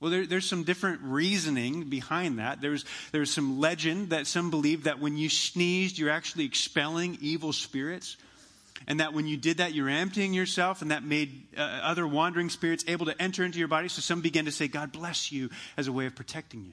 Well, 0.00 0.10
there, 0.10 0.26
there's 0.26 0.48
some 0.48 0.64
different 0.64 1.00
reasoning 1.02 1.84
behind 1.84 2.38
that. 2.38 2.60
There's, 2.60 2.84
there's 3.12 3.32
some 3.32 3.60
legend 3.60 4.10
that 4.10 4.26
some 4.26 4.50
believe 4.50 4.84
that 4.84 4.98
when 4.98 5.16
you 5.16 5.28
sneezed, 5.28 5.98
you're 5.98 6.10
actually 6.10 6.44
expelling 6.44 7.18
evil 7.20 7.52
spirits. 7.52 8.16
And 8.88 8.98
that 8.98 9.12
when 9.12 9.28
you 9.28 9.36
did 9.36 9.58
that, 9.58 9.74
you're 9.74 9.88
emptying 9.88 10.34
yourself, 10.34 10.82
and 10.82 10.90
that 10.90 11.04
made 11.04 11.46
uh, 11.56 11.60
other 11.60 12.04
wandering 12.04 12.50
spirits 12.50 12.84
able 12.88 13.06
to 13.06 13.22
enter 13.22 13.44
into 13.44 13.60
your 13.60 13.68
body. 13.68 13.86
So 13.86 14.00
some 14.00 14.22
began 14.22 14.46
to 14.46 14.52
say, 14.52 14.66
God 14.66 14.90
bless 14.90 15.30
you, 15.30 15.50
as 15.76 15.86
a 15.86 15.92
way 15.92 16.06
of 16.06 16.16
protecting 16.16 16.64
you. 16.64 16.72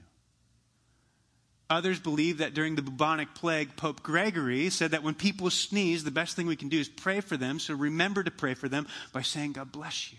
Others 1.70 2.00
believe 2.00 2.40
that 2.40 2.56
during 2.56 2.76
the 2.76 2.82
bubonic 2.82 3.36
plague, 3.36 3.76
Pope 3.76 4.02
Gregory 4.02 4.72
said 4.72 4.92
that 4.92 5.04
when 5.04 5.14
people 5.14 5.52
sneeze, 5.52 6.04
the 6.04 6.10
best 6.10 6.36
thing 6.36 6.48
we 6.48 6.56
can 6.56 6.70
do 6.70 6.80
is 6.80 6.90
pray 6.90 7.22
for 7.22 7.38
them. 7.38 7.60
So 7.60 7.76
remember 7.76 8.24
to 8.24 8.32
pray 8.32 8.56
for 8.56 8.68
them 8.68 8.88
by 9.14 9.22
saying, 9.22 9.54
God 9.54 9.72
bless 9.72 10.12
you. 10.12 10.18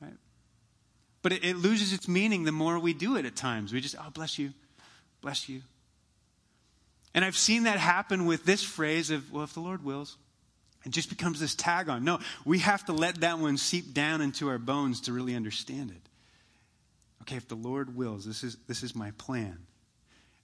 Right? 0.00 0.14
But 1.22 1.32
it, 1.32 1.44
it 1.44 1.56
loses 1.56 1.92
its 1.92 2.06
meaning 2.06 2.44
the 2.44 2.52
more 2.52 2.78
we 2.78 2.94
do 2.94 3.16
it 3.16 3.26
at 3.26 3.34
times. 3.34 3.72
We 3.72 3.80
just, 3.80 3.96
oh, 3.98 4.10
bless 4.10 4.38
you, 4.38 4.52
bless 5.20 5.48
you. 5.48 5.62
And 7.12 7.24
I've 7.24 7.36
seen 7.36 7.64
that 7.64 7.78
happen 7.78 8.26
with 8.26 8.44
this 8.44 8.62
phrase 8.62 9.10
of, 9.10 9.32
well, 9.32 9.42
if 9.42 9.54
the 9.54 9.60
Lord 9.60 9.84
wills. 9.84 10.16
It 10.84 10.92
just 10.92 11.08
becomes 11.08 11.40
this 11.40 11.54
tag 11.54 11.88
on. 11.88 12.04
No, 12.04 12.20
we 12.44 12.58
have 12.58 12.84
to 12.86 12.92
let 12.92 13.22
that 13.22 13.38
one 13.38 13.56
seep 13.56 13.94
down 13.94 14.20
into 14.20 14.48
our 14.48 14.58
bones 14.58 15.00
to 15.02 15.12
really 15.12 15.34
understand 15.34 15.90
it 15.90 16.08
okay, 17.24 17.36
if 17.36 17.48
the 17.48 17.54
Lord 17.54 17.96
wills, 17.96 18.26
this 18.26 18.44
is, 18.44 18.58
this 18.68 18.82
is 18.82 18.94
my 18.94 19.12
plan. 19.12 19.58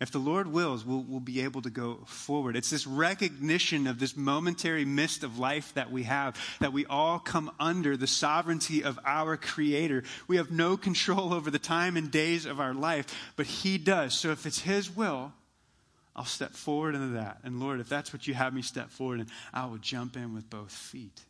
If 0.01 0.11
the 0.11 0.19
Lord 0.19 0.47
wills, 0.47 0.83
we'll, 0.83 1.05
we'll 1.07 1.21
be 1.21 1.43
able 1.43 1.61
to 1.61 1.69
go 1.69 1.99
forward. 2.07 2.57
It's 2.57 2.71
this 2.71 2.87
recognition 2.87 3.87
of 3.87 4.01
this 4.01 4.17
momentary 4.17 4.87
mist 4.87 5.25
of 5.25 5.39
life 5.39 5.75
that 5.75 5.93
we 5.93 6.05
have, 6.05 6.41
that 6.61 6.73
we 6.73 6.87
all 6.87 7.19
come 7.19 7.51
under 7.61 7.99
the 7.99 8.07
sovereignty 8.07 8.83
of 8.83 8.99
our 9.05 9.37
Creator. 9.37 10.05
We 10.27 10.39
have 10.39 10.51
no 10.51 10.79
control 10.79 11.35
over 11.35 11.51
the 11.51 11.59
time 11.59 11.99
and 11.99 12.11
days 12.11 12.47
of 12.47 12.61
our 12.61 12.73
life, 12.73 13.15
but 13.37 13.45
He 13.45 13.77
does. 13.77 14.15
So 14.15 14.31
if 14.31 14.47
it's 14.47 14.61
His 14.61 14.91
will, 14.91 15.35
I'll 16.17 16.25
step 16.25 16.55
forward 16.55 16.95
into 16.95 17.09
that. 17.09 17.41
And 17.45 17.61
Lord, 17.61 17.79
if 17.79 17.91
that's 17.91 18.11
what 18.11 18.27
you 18.27 18.33
have 18.33 18.55
me 18.55 18.63
step 18.63 18.89
forward 18.91 19.21
in, 19.21 19.27
I 19.53 19.67
will 19.67 19.79
jump 19.79 20.17
in 20.17 20.35
with 20.35 20.49
both 20.49 20.73
feet. 20.73 21.21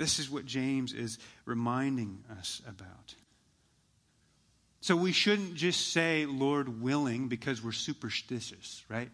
This 0.00 0.18
is 0.18 0.30
what 0.30 0.46
James 0.46 0.94
is 0.94 1.18
reminding 1.44 2.24
us 2.38 2.62
about. 2.66 3.14
So 4.80 4.96
we 4.96 5.12
shouldn't 5.12 5.56
just 5.56 5.92
say, 5.92 6.24
Lord 6.24 6.80
willing, 6.80 7.28
because 7.28 7.62
we're 7.62 7.72
superstitious, 7.72 8.82
right? 8.88 9.10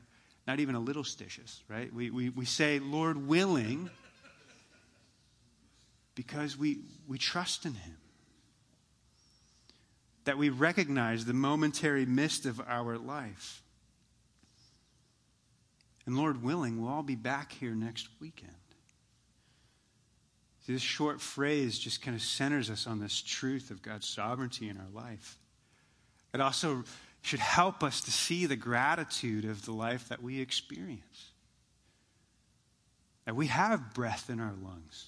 Not 0.47 0.61
even 0.61 0.77
a 0.77 0.79
little 0.79 1.03
stitious, 1.03 1.59
right? 1.67 1.93
We, 1.93 2.11
we, 2.11 2.29
we 2.29 2.45
say, 2.45 2.79
Lord 2.79 3.27
willing, 3.27 3.91
because 6.15 6.57
we, 6.57 6.79
we 7.09 7.19
trust 7.19 7.67
in 7.67 7.75
Him. 7.75 7.97
That 10.23 10.39
we 10.39 10.51
recognize 10.51 11.25
the 11.25 11.35
momentary 11.35 12.07
mist 12.07 12.47
of 12.47 12.61
our 12.61 12.97
life. 12.97 13.61
And 16.07 16.17
Lord 16.17 16.45
willing, 16.45 16.81
we'll 16.81 16.93
all 16.93 17.03
be 17.03 17.17
back 17.17 17.51
here 17.51 17.75
next 17.75 18.07
weekend. 18.21 18.53
See, 20.67 20.73
this 20.73 20.83
short 20.83 21.21
phrase 21.21 21.79
just 21.79 22.03
kind 22.03 22.17
of 22.17 22.23
centers 22.23 22.71
us 22.71 22.89
on 22.89 22.99
this 22.99 23.23
truth 23.23 23.71
of 23.71 23.83
God's 23.83 24.09
sovereignty 24.09 24.69
in 24.69 24.77
our 24.77 24.89
life. 24.93 25.39
It 26.35 26.41
also 26.41 26.83
should 27.23 27.39
help 27.39 27.85
us 27.85 28.01
to 28.01 28.11
see 28.11 28.47
the 28.47 28.57
gratitude 28.57 29.45
of 29.45 29.65
the 29.65 29.71
life 29.71 30.09
that 30.09 30.21
we 30.21 30.41
experience. 30.41 31.31
That 33.27 33.37
we 33.37 33.47
have 33.47 33.95
breath 33.95 34.29
in 34.29 34.41
our 34.41 34.55
lungs. 34.61 35.07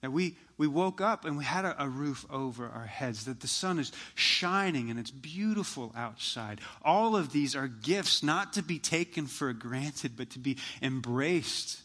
That 0.00 0.12
we, 0.12 0.36
we 0.58 0.68
woke 0.68 1.00
up 1.00 1.24
and 1.24 1.36
we 1.36 1.42
had 1.42 1.64
a, 1.64 1.82
a, 1.82 1.88
roof 1.88 2.24
over 2.30 2.68
our 2.68 2.86
heads, 2.86 3.24
that 3.24 3.40
the 3.40 3.48
sun 3.48 3.80
is 3.80 3.90
shining 4.14 4.90
and 4.90 5.00
it's 5.00 5.10
beautiful 5.10 5.92
outside. 5.96 6.60
All 6.84 7.16
of 7.16 7.32
these 7.32 7.56
are 7.56 7.66
gifts 7.66 8.22
not 8.22 8.52
to 8.52 8.62
be 8.62 8.78
taken 8.78 9.26
for 9.26 9.52
granted, 9.52 10.12
but 10.16 10.30
to 10.30 10.38
be 10.38 10.58
embraced 10.80 11.83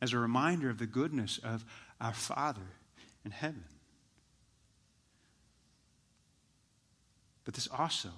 as 0.00 0.12
a 0.12 0.18
reminder 0.18 0.70
of 0.70 0.78
the 0.78 0.86
goodness 0.86 1.38
of 1.42 1.64
our 2.00 2.14
Father 2.14 2.60
in 3.24 3.30
heaven. 3.30 3.64
But 7.44 7.54
this 7.54 7.68
also, 7.68 8.10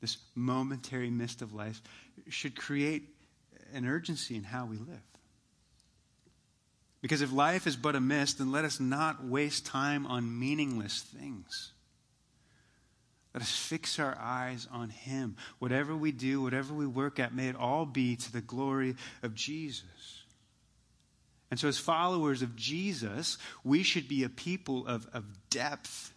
this 0.00 0.16
momentary 0.34 1.10
mist 1.10 1.42
of 1.42 1.52
life, 1.52 1.82
should 2.28 2.56
create 2.56 3.08
an 3.72 3.86
urgency 3.86 4.36
in 4.36 4.44
how 4.44 4.66
we 4.66 4.76
live. 4.78 5.02
Because 7.02 7.20
if 7.20 7.32
life 7.32 7.66
is 7.66 7.76
but 7.76 7.94
a 7.94 8.00
mist, 8.00 8.38
then 8.38 8.50
let 8.50 8.64
us 8.64 8.80
not 8.80 9.22
waste 9.22 9.66
time 9.66 10.06
on 10.06 10.38
meaningless 10.38 11.02
things. 11.02 11.72
Let 13.34 13.42
us 13.42 13.54
fix 13.54 13.98
our 13.98 14.16
eyes 14.18 14.66
on 14.72 14.88
Him. 14.88 15.36
Whatever 15.58 15.94
we 15.94 16.12
do, 16.12 16.40
whatever 16.40 16.72
we 16.72 16.86
work 16.86 17.18
at, 17.18 17.34
may 17.34 17.48
it 17.48 17.56
all 17.56 17.84
be 17.84 18.16
to 18.16 18.32
the 18.32 18.40
glory 18.40 18.96
of 19.22 19.34
Jesus. 19.34 20.13
And 21.54 21.60
so, 21.60 21.68
as 21.68 21.78
followers 21.78 22.42
of 22.42 22.56
Jesus, 22.56 23.38
we 23.62 23.84
should 23.84 24.08
be 24.08 24.24
a 24.24 24.28
people 24.28 24.88
of, 24.88 25.06
of 25.12 25.24
depth 25.50 26.12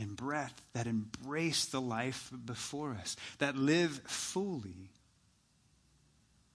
and 0.00 0.16
breadth 0.16 0.60
that 0.72 0.88
embrace 0.88 1.66
the 1.66 1.80
life 1.80 2.28
before 2.44 2.90
us, 3.00 3.14
that 3.38 3.56
live 3.56 4.00
fully, 4.04 4.90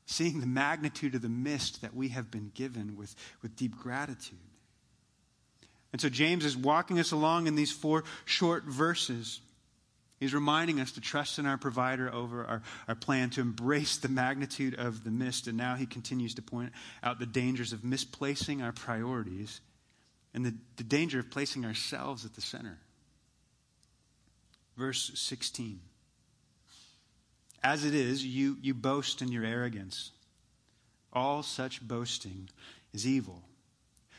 seeing 0.06 0.41
the 0.41 0.45
magnitude 0.45 1.15
of 1.15 1.21
the 1.21 1.30
mist 1.30 1.82
that 1.82 1.95
we 1.95 2.10
have 2.10 2.30
been 2.30 2.52
given 2.54 2.97
with, 2.97 3.15
with 3.41 3.56
deep 3.56 3.78
gratitude. 3.78 4.38
And 5.93 6.02
so, 6.02 6.10
James 6.10 6.43
is 6.43 6.58
walking 6.58 7.00
us 7.00 7.13
along 7.13 7.47
in 7.47 7.56
these 7.56 7.71
four 7.71 8.04
short 8.26 8.65
verses. 8.65 9.39
He's 10.20 10.34
reminding 10.34 10.80
us 10.80 10.94
to 10.94 11.02
trust 11.02 11.38
in 11.38 11.46
our 11.46 11.58
provider 11.58 12.12
over 12.12 12.44
our, 12.44 12.62
our 12.88 12.96
plan, 12.96 13.30
to 13.32 13.42
embrace 13.42 13.98
the 13.98 14.10
magnitude 14.10 14.74
of 14.74 15.04
the 15.04 15.12
mist. 15.12 15.48
And 15.48 15.58
now 15.58 15.76
he 15.76 15.86
continues 15.86 16.34
to 16.36 16.42
point 16.42 16.72
out 17.04 17.20
the 17.20 17.28
dangers 17.28 17.72
of 17.72 17.84
misplacing 17.84 18.62
our 18.62 18.72
priorities 18.72 19.62
and 20.34 20.44
the, 20.44 20.56
the 20.78 20.84
danger 20.84 21.20
of 21.20 21.30
placing 21.30 21.66
ourselves 21.66 22.26
at 22.26 22.34
the 22.34 22.42
center. 22.42 22.80
Verse 24.76 25.12
16. 25.16 25.80
As 27.64 27.86
it 27.86 27.94
is, 27.94 28.26
you, 28.26 28.58
you 28.62 28.74
boast 28.74 29.22
in 29.22 29.32
your 29.32 29.44
arrogance. 29.44 30.12
All 31.14 31.44
such 31.44 31.82
boasting 31.88 32.50
is 32.94 33.06
evil. 33.06 33.44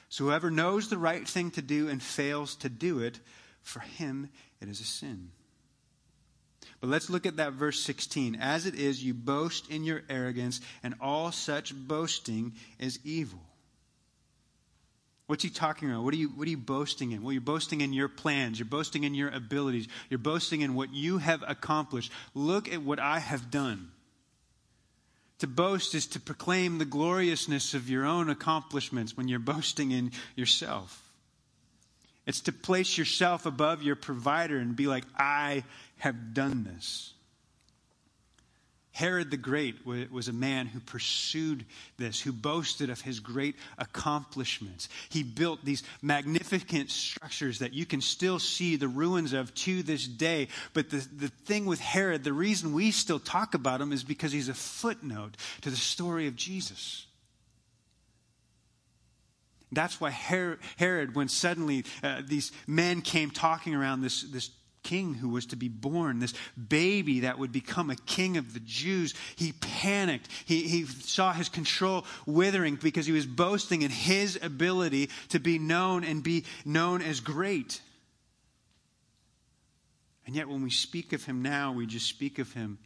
So 0.09 0.25
whoever 0.25 0.51
knows 0.51 0.89
the 0.89 0.99
right 0.99 1.27
thing 1.27 1.51
to 1.53 1.63
do 1.63 1.89
and 1.89 2.03
fails 2.03 2.55
to 2.57 2.69
do 2.69 3.01
it, 3.01 3.21
for 3.63 3.81
him 3.81 4.29
it 4.61 4.69
is 4.69 4.81
a 4.81 4.85
sin. 4.85 5.31
But 6.81 6.91
let's 6.91 7.11
look 7.11 7.27
at 7.27 7.37
that 7.37 7.55
verse 7.55 7.81
16. 7.81 8.37
As 8.37 8.67
it 8.67 8.75
is, 8.75 9.03
you 9.03 9.14
boast 9.14 9.71
in 9.71 9.85
your 9.85 10.03
arrogance, 10.09 10.61
and 10.83 10.95
all 11.01 11.33
such 11.33 11.75
boasting 11.75 12.53
is 12.79 13.01
evil. 13.05 13.41
What's 15.27 15.43
he 15.43 15.51
talking 15.51 15.91
about? 15.91 16.05
What 16.05 16.14
are 16.14 16.19
you, 16.19 16.29
what 16.29 16.47
are 16.47 16.51
you 16.51 16.57
boasting 16.57 17.12
in? 17.12 17.23
Well, 17.23 17.33
you're 17.33 17.43
boasting 17.43 17.83
in 17.83 17.93
your 17.93 18.09
plans. 18.09 18.59
You're 18.59 18.67
boasting 18.67 19.05
in 19.05 19.14
your 19.14 19.29
abilities. 19.29 19.87
You're 20.09 20.19
boasting 20.19 20.62
in 20.62 20.75
what 20.75 20.95
you 20.95 21.19
have 21.19 21.45
accomplished. 21.47 22.11
Look 22.35 22.73
at 22.73 22.83
what 22.83 22.99
I 22.99 23.19
have 23.19 23.51
done. 23.51 23.91
To 25.41 25.47
boast 25.47 25.95
is 25.95 26.07
to 26.09 26.21
proclaim 26.21 26.79
the 26.79 26.85
gloriousness 26.85 27.75
of 27.75 27.91
your 27.91 28.07
own 28.07 28.31
accomplishments 28.31 29.17
when 29.17 29.29
you're 29.29 29.38
boasting 29.41 29.91
in 29.91 30.12
yourself. 30.35 31.08
It's 32.29 32.43
to 32.43 32.53
place 32.53 32.99
yourself 32.99 33.47
above 33.47 33.83
your 33.83 33.97
provider 33.97 34.59
and 34.59 34.77
be 34.77 34.87
like, 34.87 35.05
I 35.17 35.64
have 35.97 36.35
done 36.35 36.62
this. 36.62 37.14
Herod 38.93 39.31
the 39.31 39.38
Great 39.38 39.87
was 39.87 40.29
a 40.29 40.33
man 40.35 40.67
who 40.67 40.81
pursued 40.81 41.64
this, 41.97 42.21
who 42.21 42.33
boasted 42.33 42.91
of 42.91 43.01
his 43.01 43.21
great 43.21 43.57
accomplishments. 43.79 44.91
He 45.09 45.23
built 45.23 45.64
these 45.64 45.83
magnificent 46.03 46.91
structures 46.91 47.61
that 47.61 47.73
you 47.73 47.87
can 47.87 48.03
still 48.03 48.38
see 48.38 48.77
the 48.77 48.88
ruins 48.88 49.33
of 49.33 49.55
to 49.55 49.83
this 49.83 50.07
day. 50.07 50.49
But 50.75 50.91
the, 50.91 50.99
the 51.17 51.29
thing 51.29 51.64
with 51.64 51.81
Herod, 51.81 52.25
the 52.25 52.33
reason 52.35 52.75
we 52.75 52.91
still 52.91 53.21
talk 53.21 53.55
about 53.55 53.81
him 53.81 53.91
is 53.91 54.05
because 54.05 54.33
he's 54.33 54.51
a 54.51 54.55
footnote 54.55 55.37
to 55.62 55.71
the 55.71 55.77
story 55.77 56.27
of 56.27 56.37
Jesus. 56.37 57.07
That's 59.70 60.00
why 60.00 60.11
Herod, 60.11 61.14
when 61.14 61.28
suddenly 61.28 61.85
uh, 62.02 62.22
these 62.24 62.52
men 62.66 63.02
came 63.02 63.31
talking 63.31 63.74
around 63.74 64.00
this, 64.00 64.22
this 64.22 64.50
king 64.83 65.14
who 65.14 65.28
was 65.28 65.46
to 65.46 65.57
be 65.57 65.68
born, 65.68 66.18
this 66.18 66.35
baby 66.57 67.20
that 67.20 67.38
would 67.38 67.52
become 67.52 67.90
a 67.90 67.96
king 67.96 68.38
of 68.38 68.54
the 68.54 68.61
Jews, 68.61 69.14
he 69.37 69.52
panicked. 69.52 70.28
He, 70.46 70.62
he 70.62 70.85
saw 70.85 71.33
his 71.33 71.48
control 71.48 72.07
withering 72.24 72.76
because 72.76 73.04
he 73.04 73.12
was 73.12 73.26
boasting 73.26 73.83
in 73.83 73.90
his 73.90 74.38
ability 74.40 75.11
to 75.28 75.38
be 75.38 75.59
known 75.59 76.04
and 76.04 76.22
be 76.22 76.44
known 76.64 77.02
as 77.02 77.20
great. 77.20 77.83
And 80.26 80.35
yet, 80.35 80.48
when 80.48 80.62
we 80.62 80.70
speak 80.70 81.12
of 81.12 81.24
him 81.24 81.42
now, 81.42 81.72
we 81.72 81.87
just 81.87 82.07
speak 82.07 82.38
of 82.38 82.52
him 82.52 82.78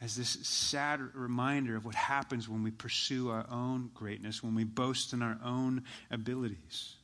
as 0.00 0.14
this 0.16 0.30
sad 0.42 1.00
reminder 1.14 1.76
of 1.76 1.84
what 1.84 1.94
happens 1.94 2.48
when 2.48 2.62
we 2.62 2.70
pursue 2.70 3.30
our 3.30 3.46
own 3.50 3.90
greatness, 3.94 4.42
when 4.42 4.54
we 4.54 4.64
boast 4.64 5.12
in 5.12 5.22
our 5.22 5.38
own 5.42 5.84
abilities. 6.10 6.96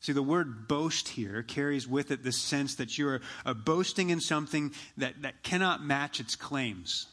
See, 0.00 0.12
the 0.12 0.22
word 0.22 0.66
boast 0.66 1.08
here 1.08 1.42
carries 1.42 1.86
with 1.86 2.10
it 2.10 2.24
the 2.24 2.32
sense 2.32 2.74
that 2.76 2.96
you 2.96 3.08
are 3.08 3.20
uh, 3.44 3.52
boasting 3.52 4.08
in 4.10 4.20
something 4.20 4.72
that, 4.96 5.22
that 5.22 5.42
cannot 5.42 5.84
match 5.84 6.20
its 6.20 6.36
claims. 6.36 7.06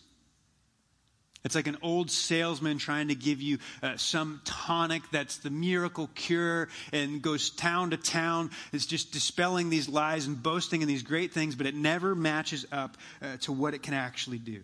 It's 1.47 1.55
like 1.55 1.67
an 1.67 1.77
old 1.81 2.11
salesman 2.11 2.77
trying 2.77 3.07
to 3.07 3.15
give 3.15 3.41
you 3.41 3.59
uh, 3.81 3.95
some 3.95 4.41
tonic 4.43 5.01
that's 5.13 5.37
the 5.37 5.49
miracle 5.49 6.09
cure 6.13 6.67
and 6.91 7.21
goes 7.21 7.49
town 7.49 7.91
to 7.91 7.97
town. 7.97 8.51
It's 8.73 8.85
just 8.85 9.13
dispelling 9.13 9.69
these 9.69 9.87
lies 9.87 10.27
and 10.27 10.43
boasting 10.43 10.81
in 10.81 10.89
these 10.89 11.03
great 11.03 11.31
things, 11.31 11.55
but 11.55 11.65
it 11.65 11.73
never 11.73 12.15
matches 12.15 12.65
up 12.69 12.97
uh, 13.21 13.37
to 13.37 13.53
what 13.53 13.73
it 13.73 13.81
can 13.81 13.93
actually 13.93 14.39
do. 14.39 14.61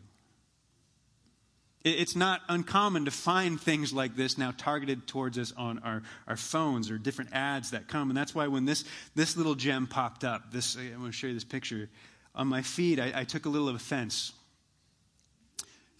It's 1.85 2.17
not 2.17 2.41
uncommon 2.49 3.05
to 3.05 3.11
find 3.11 3.59
things 3.61 3.93
like 3.93 4.17
this 4.17 4.37
now 4.37 4.53
targeted 4.57 5.07
towards 5.07 5.39
us 5.39 5.53
on 5.55 5.79
our, 5.79 6.03
our 6.27 6.35
phones 6.35 6.91
or 6.91 6.97
different 6.97 7.31
ads 7.31 7.71
that 7.71 7.87
come. 7.87 8.09
And 8.09 8.17
that's 8.17 8.35
why 8.35 8.47
when 8.47 8.65
this, 8.65 8.83
this 9.15 9.37
little 9.37 9.55
gem 9.55 9.87
popped 9.87 10.25
up, 10.25 10.51
this, 10.51 10.75
I'm 10.75 10.99
going 10.99 11.05
to 11.05 11.11
show 11.13 11.27
you 11.27 11.33
this 11.33 11.45
picture. 11.45 11.89
On 12.35 12.47
my 12.47 12.61
feed, 12.61 12.99
I, 12.99 13.21
I 13.21 13.23
took 13.23 13.45
a 13.45 13.49
little 13.49 13.69
offense. 13.69 14.33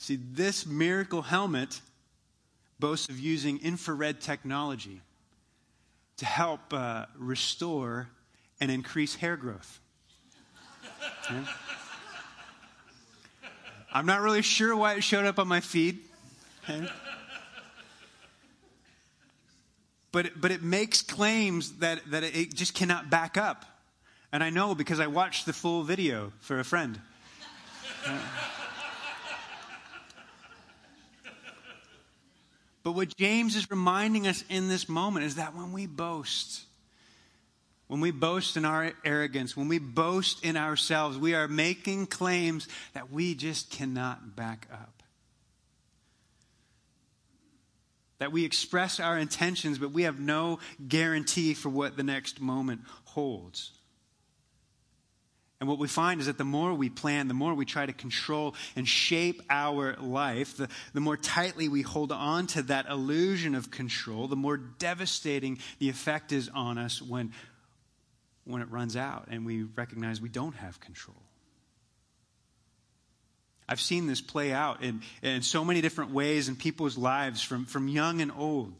See, 0.03 0.17
this 0.17 0.65
miracle 0.65 1.21
helmet 1.21 1.79
boasts 2.77 3.07
of 3.07 3.17
using 3.17 3.61
infrared 3.63 4.19
technology 4.19 4.99
to 6.17 6.25
help 6.25 6.59
uh, 6.73 7.05
restore 7.17 8.09
and 8.59 8.69
increase 8.69 9.15
hair 9.15 9.37
growth. 9.37 9.79
Yeah? 11.31 11.45
I'm 13.93 14.05
not 14.05 14.19
really 14.19 14.41
sure 14.41 14.75
why 14.75 14.95
it 14.95 15.05
showed 15.05 15.23
up 15.23 15.39
on 15.39 15.47
my 15.47 15.61
feed. 15.61 15.99
But, 20.11 20.31
but 20.35 20.51
it 20.51 20.61
makes 20.61 21.01
claims 21.01 21.77
that, 21.77 22.01
that 22.11 22.23
it 22.23 22.53
just 22.53 22.73
cannot 22.73 23.09
back 23.09 23.37
up. 23.37 23.63
And 24.33 24.43
I 24.43 24.49
know 24.49 24.75
because 24.75 24.99
I 24.99 25.07
watched 25.07 25.45
the 25.45 25.53
full 25.53 25.83
video 25.83 26.33
for 26.41 26.59
a 26.59 26.65
friend. 26.65 26.99
But 32.83 32.91
what 32.91 33.15
James 33.15 33.55
is 33.55 33.71
reminding 33.71 34.27
us 34.27 34.43
in 34.49 34.67
this 34.67 34.89
moment 34.89 35.25
is 35.25 35.35
that 35.35 35.55
when 35.55 35.71
we 35.71 35.85
boast, 35.87 36.63
when 37.87 38.01
we 38.01 38.11
boast 38.11 38.57
in 38.57 38.65
our 38.65 38.91
arrogance, 39.05 39.55
when 39.55 39.69
we 39.69 39.79
boast 39.79 40.43
in 40.43 40.57
ourselves, 40.57 41.17
we 41.17 41.33
are 41.33 41.47
making 41.47 42.07
claims 42.07 42.67
that 42.93 43.09
we 43.09 43.35
just 43.35 43.71
cannot 43.71 44.35
back 44.35 44.67
up. 44.71 45.01
That 48.19 48.31
we 48.31 48.45
express 48.45 48.99
our 48.99 49.17
intentions, 49.17 49.77
but 49.77 49.91
we 49.91 50.03
have 50.03 50.19
no 50.19 50.59
guarantee 50.87 51.53
for 51.53 51.69
what 51.69 51.95
the 51.95 52.03
next 52.03 52.41
moment 52.41 52.81
holds. 53.05 53.71
And 55.63 55.69
what 55.69 55.79
we 55.79 55.87
find 55.87 56.19
is 56.19 56.25
that 56.25 56.37
the 56.37 56.43
more 56.43 56.73
we 56.73 56.89
plan, 56.89 57.29
the 57.29 57.33
more 57.33 57.53
we 57.53 57.63
try 57.63 57.85
to 57.85 57.93
control 57.93 58.53
and 58.75 58.85
shape 58.85 59.41
our 59.49 59.95
life, 59.95 60.57
the, 60.57 60.67
the 60.93 60.99
more 60.99 61.15
tightly 61.15 61.69
we 61.69 61.81
hold 61.81 62.11
on 62.11 62.47
to 62.47 62.63
that 62.63 62.89
illusion 62.89 63.55
of 63.55 63.71
control, 63.71 64.27
the 64.27 64.35
more 64.35 64.57
devastating 64.57 65.59
the 65.79 65.87
effect 65.87 66.33
is 66.33 66.49
on 66.53 66.77
us 66.77 67.01
when 67.01 67.31
when 68.43 68.61
it 68.61 68.69
runs 68.71 68.97
out 68.97 69.29
and 69.31 69.45
we 69.45 69.63
recognize 69.63 70.19
we 70.19 70.27
don't 70.27 70.55
have 70.55 70.81
control. 70.81 71.23
I've 73.69 73.79
seen 73.79 74.05
this 74.05 74.19
play 74.19 74.51
out 74.51 74.83
in, 74.83 75.01
in 75.21 75.43
so 75.43 75.63
many 75.63 75.79
different 75.79 76.11
ways 76.11 76.49
in 76.49 76.57
people's 76.57 76.97
lives, 76.97 77.41
from, 77.41 77.63
from 77.63 77.87
young 77.87 78.19
and 78.19 78.33
old. 78.35 78.73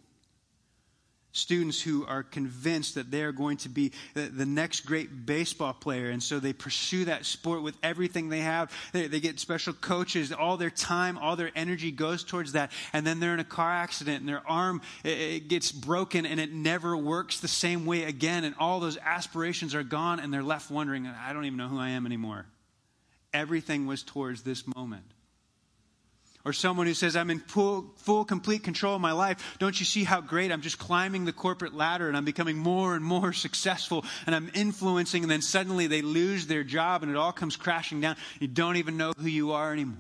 Students 1.36 1.82
who 1.82 2.06
are 2.06 2.22
convinced 2.22 2.94
that 2.94 3.10
they 3.10 3.24
are 3.24 3.32
going 3.32 3.58
to 3.58 3.70
be 3.70 3.92
the, 4.14 4.46
next 4.46 4.82
great 4.82 5.26
baseball 5.26 5.74
player, 5.74 6.12
and 6.12 6.22
so 6.22 6.40
they 6.40 6.54
pursue 6.54 7.06
that 7.06 7.26
sport 7.26 7.64
with 7.64 7.76
everything 7.82 8.30
they 8.30 8.42
have. 8.42 8.72
They, 8.92 9.08
they 9.08 9.20
get 9.20 9.40
special 9.40 9.74
coaches, 9.74 10.32
all 10.32 10.58
their 10.58 10.70
time, 10.70 11.18
all 11.18 11.36
their 11.36 11.50
energy 11.56 11.90
goes 11.90 12.24
towards 12.24 12.52
that, 12.52 12.72
and 12.94 13.04
then 13.06 13.20
they're 13.20 13.34
in 13.34 13.40
a 13.40 13.44
car 13.44 13.72
accident, 13.72 14.20
and 14.20 14.30
their 14.30 14.48
arm 14.48 14.82
it, 15.04 15.18
it 15.18 15.48
gets 15.48 15.72
broken, 15.72 16.28
and 16.28 16.40
it 16.40 16.54
never 16.54 16.96
works 16.96 17.40
the 17.40 17.48
same 17.48 17.88
way 17.88 18.04
again, 18.04 18.44
and 18.44 18.54
all 18.60 18.80
those 18.80 18.98
aspirations 18.98 19.74
are 19.74 19.82
gone, 19.82 20.20
and 20.20 20.32
they're 20.32 20.44
left 20.44 20.70
wondering, 20.70 21.08
I 21.08 21.34
don't 21.34 21.46
even 21.46 21.58
know 21.58 21.68
who 21.68 21.80
I 21.80 21.90
am 21.90 22.06
anymore. 22.06 22.46
Everything 23.34 23.88
was 23.88 24.04
towards 24.04 24.44
this 24.44 24.64
moment 24.76 25.13
or 26.46 26.52
someone 26.52 26.88
who 26.88 26.94
says, 26.94 27.16
I'm 27.16 27.30
in 27.30 27.40
full, 27.40 27.94
full, 27.98 28.26
complete 28.26 28.64
control 28.64 28.96
of 28.96 29.02
my 29.02 29.14
life. 29.14 29.56
Don't 29.60 29.80
you 29.80 29.86
see 29.86 30.04
how 30.04 30.20
great? 30.20 30.52
I'm 30.52 30.62
just 30.62 30.78
climbing 30.78 31.24
the 31.24 31.32
corporate 31.32 31.74
ladder 31.74 32.08
and 32.08 32.18
I'm 32.18 32.26
becoming 32.26 32.58
more 32.58 32.96
and 32.96 33.04
more 33.04 33.32
successful 33.34 34.04
and 34.26 34.36
I'm 34.36 34.52
influencing. 34.54 35.24
And 35.24 35.32
then 35.32 35.42
suddenly 35.42 35.88
they 35.88 36.02
lose 36.02 36.48
their 36.48 36.64
job 36.64 37.04
and 37.04 37.12
it 37.12 37.18
all 37.18 37.32
comes 37.32 37.56
crashing 37.56 38.02
down. 38.02 38.18
You 38.40 38.48
don't 38.48 38.76
even 38.76 38.98
know 38.98 39.14
who 39.18 39.28
you 39.28 39.54
are 39.54 39.72
anymore. 39.72 39.98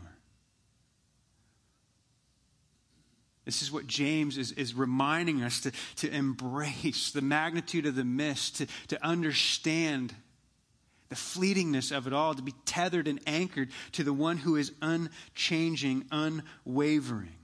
This 3.46 3.62
is 3.62 3.72
what 3.72 3.88
James 3.88 4.38
is, 4.38 4.54
is 4.54 4.74
reminding 4.74 5.44
us 5.44 5.62
to, 5.62 5.72
to 5.98 6.14
embrace 6.14 7.12
the 7.12 7.22
magnitude 7.22 7.86
of 7.86 7.96
the 7.96 8.06
mist, 8.06 8.58
to, 8.58 8.68
to 8.88 9.06
understand 9.06 10.16
the 11.14 11.20
fleetingness 11.20 11.96
of 11.96 12.08
it 12.08 12.14
all, 12.14 12.34
to 12.34 12.42
be 12.42 12.56
tethered 12.66 13.08
and 13.08 13.20
anchored 13.28 13.70
to 13.92 14.04
the 14.04 14.12
one 14.12 14.38
who 14.38 14.56
is 14.56 14.72
unchanging, 14.82 16.06
unwavering. 16.12 17.36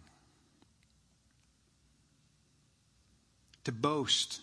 To 3.65 3.71
boast 3.71 4.41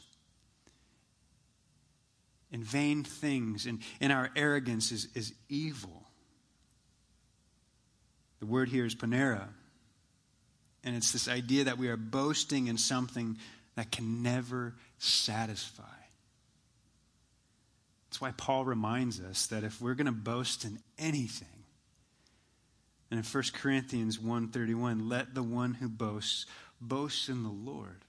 in 2.53 2.63
vain 2.63 3.03
things 3.03 3.67
and 3.67 3.81
in 4.01 4.13
our 4.13 4.31
arrogance 4.37 4.93
is, 4.93 5.09
is 5.17 5.33
evil. 5.49 6.05
The 8.39 8.47
word 8.47 8.69
here 8.69 8.87
is 8.87 8.95
ponera. 8.95 9.49
And 10.85 10.95
it's 10.95 11.11
this 11.11 11.27
idea 11.27 11.65
that 11.65 11.79
we 11.79 11.89
are 11.89 11.97
boasting 11.97 12.69
in 12.69 12.79
something 12.79 13.39
that 13.75 13.91
can 13.91 14.23
never 14.23 14.77
satisfy. 14.99 15.83
That's 18.17 18.23
why 18.23 18.33
Paul 18.47 18.65
reminds 18.65 19.21
us 19.21 19.47
that 19.49 19.63
if 19.63 19.79
we're 19.79 19.93
going 19.93 20.07
to 20.07 20.11
boast 20.13 20.65
in 20.65 20.79
anything, 20.99 21.65
and 23.11 23.19
in 23.19 23.25
1 23.27 23.45
Corinthians 23.53 24.17
1:31, 24.17 25.07
let 25.07 25.35
the 25.35 25.43
one 25.43 25.75
who 25.75 25.91
boasts 25.91 26.47
boast 26.81 27.29
in 27.29 27.43
the 27.43 27.51
Lord. 27.51 28.07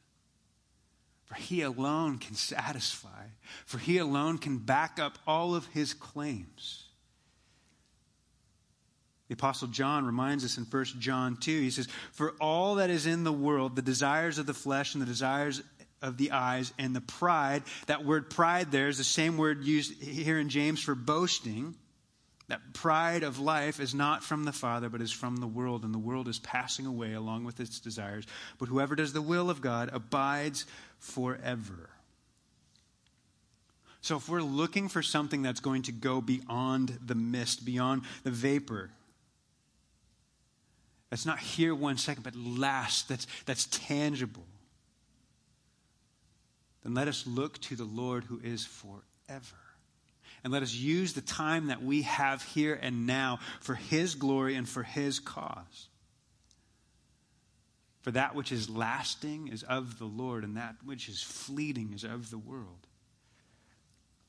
For 1.26 1.36
he 1.36 1.62
alone 1.62 2.20
can 2.20 2.36
satisfy, 2.36 3.26
for 3.66 3.80
he 3.80 3.98
alone 3.98 4.38
can 4.38 4.60
back 4.60 4.98
up 4.98 5.20
all 5.28 5.54
of 5.54 5.66
his 5.66 5.94
claims. 5.94 6.86
The 9.28 9.34
Apostle 9.34 9.68
John 9.68 10.06
reminds 10.06 10.46
us 10.46 10.58
in 10.58 10.64
1 10.64 10.86
John 11.00 11.36
2, 11.36 11.60
he 11.60 11.70
says, 11.70 11.90
For 12.14 12.32
all 12.40 12.76
that 12.76 12.90
is 12.90 13.06
in 13.06 13.26
the 13.26 13.34
world, 13.34 13.76
the 13.76 13.82
desires 13.82 14.38
of 14.38 14.46
the 14.46 14.54
flesh 14.54 14.96
and 14.96 15.02
the 15.02 15.06
desires 15.06 15.62
of 16.02 16.18
the 16.18 16.32
eyes 16.32 16.74
and 16.78 16.96
the 16.96 17.02
pride, 17.02 17.64
that 17.88 18.06
word 18.06 18.30
pride 18.30 18.72
there 18.72 18.88
is 18.88 18.98
the 18.98 19.04
same 19.04 19.38
word 19.38 19.64
used 19.64 20.02
here 20.02 20.40
in 20.40 20.50
James 20.50 20.82
for 20.82 20.96
boasting. 20.96 21.76
That 22.50 22.74
pride 22.74 23.24
of 23.24 23.40
life 23.40 23.82
is 23.82 23.94
not 23.94 24.24
from 24.24 24.46
the 24.46 24.54
Father, 24.54 24.88
but 24.88 25.02
is 25.02 25.12
from 25.12 25.38
the 25.38 25.48
world, 25.48 25.84
and 25.84 25.94
the 25.94 26.00
world 26.00 26.30
is 26.30 26.40
passing 26.40 26.86
away 26.86 27.12
along 27.12 27.44
with 27.44 27.60
its 27.60 27.80
desires. 27.80 28.26
But 28.58 28.70
whoever 28.70 28.96
does 28.96 29.12
the 29.12 29.22
will 29.22 29.50
of 29.50 29.60
God 29.60 29.90
abides 29.92 30.66
forever. 30.98 31.90
So, 34.00 34.16
if 34.16 34.30
we're 34.30 34.42
looking 34.42 34.88
for 34.88 35.02
something 35.02 35.42
that's 35.42 35.60
going 35.60 35.82
to 35.84 35.92
go 35.92 36.22
beyond 36.22 36.98
the 37.06 37.16
mist, 37.16 37.66
beyond 37.66 38.04
the 38.24 38.32
vapor, 38.32 38.92
that's 41.10 41.26
not 41.26 41.40
here 41.40 41.76
one 41.76 41.98
second, 41.98 42.24
but 42.24 42.36
last, 42.36 43.10
that's, 43.10 43.28
that's 43.46 43.66
tangible, 43.66 44.46
then 46.88 46.94
let 46.94 47.10
us 47.10 47.28
look 47.28 47.60
to 47.60 47.76
the 47.76 47.84
Lord 47.84 48.24
who 48.24 48.40
is 48.42 48.66
forever. 48.66 49.58
And 50.44 50.54
let 50.54 50.64
us 50.64 50.74
use 50.74 51.12
the 51.12 51.22
time 51.22 51.68
that 51.68 51.84
we 51.84 52.04
have 52.04 52.42
here 52.42 52.80
and 52.82 53.06
now 53.06 53.40
for 53.60 53.76
His 53.76 54.16
glory 54.16 54.56
and 54.56 54.70
for 54.70 54.84
His 54.84 55.20
cause. 55.20 55.90
For 58.04 58.12
that 58.12 58.36
which 58.36 58.54
is 58.54 58.70
lasting 58.70 59.50
is 59.50 59.64
of 59.64 60.00
the 60.00 60.06
Lord, 60.06 60.46
and 60.46 60.56
that 60.56 60.76
which 60.86 61.10
is 61.10 61.22
fleeting 61.22 61.92
is 61.94 62.06
of 62.06 62.30
the 62.30 62.38
world. 62.38 62.88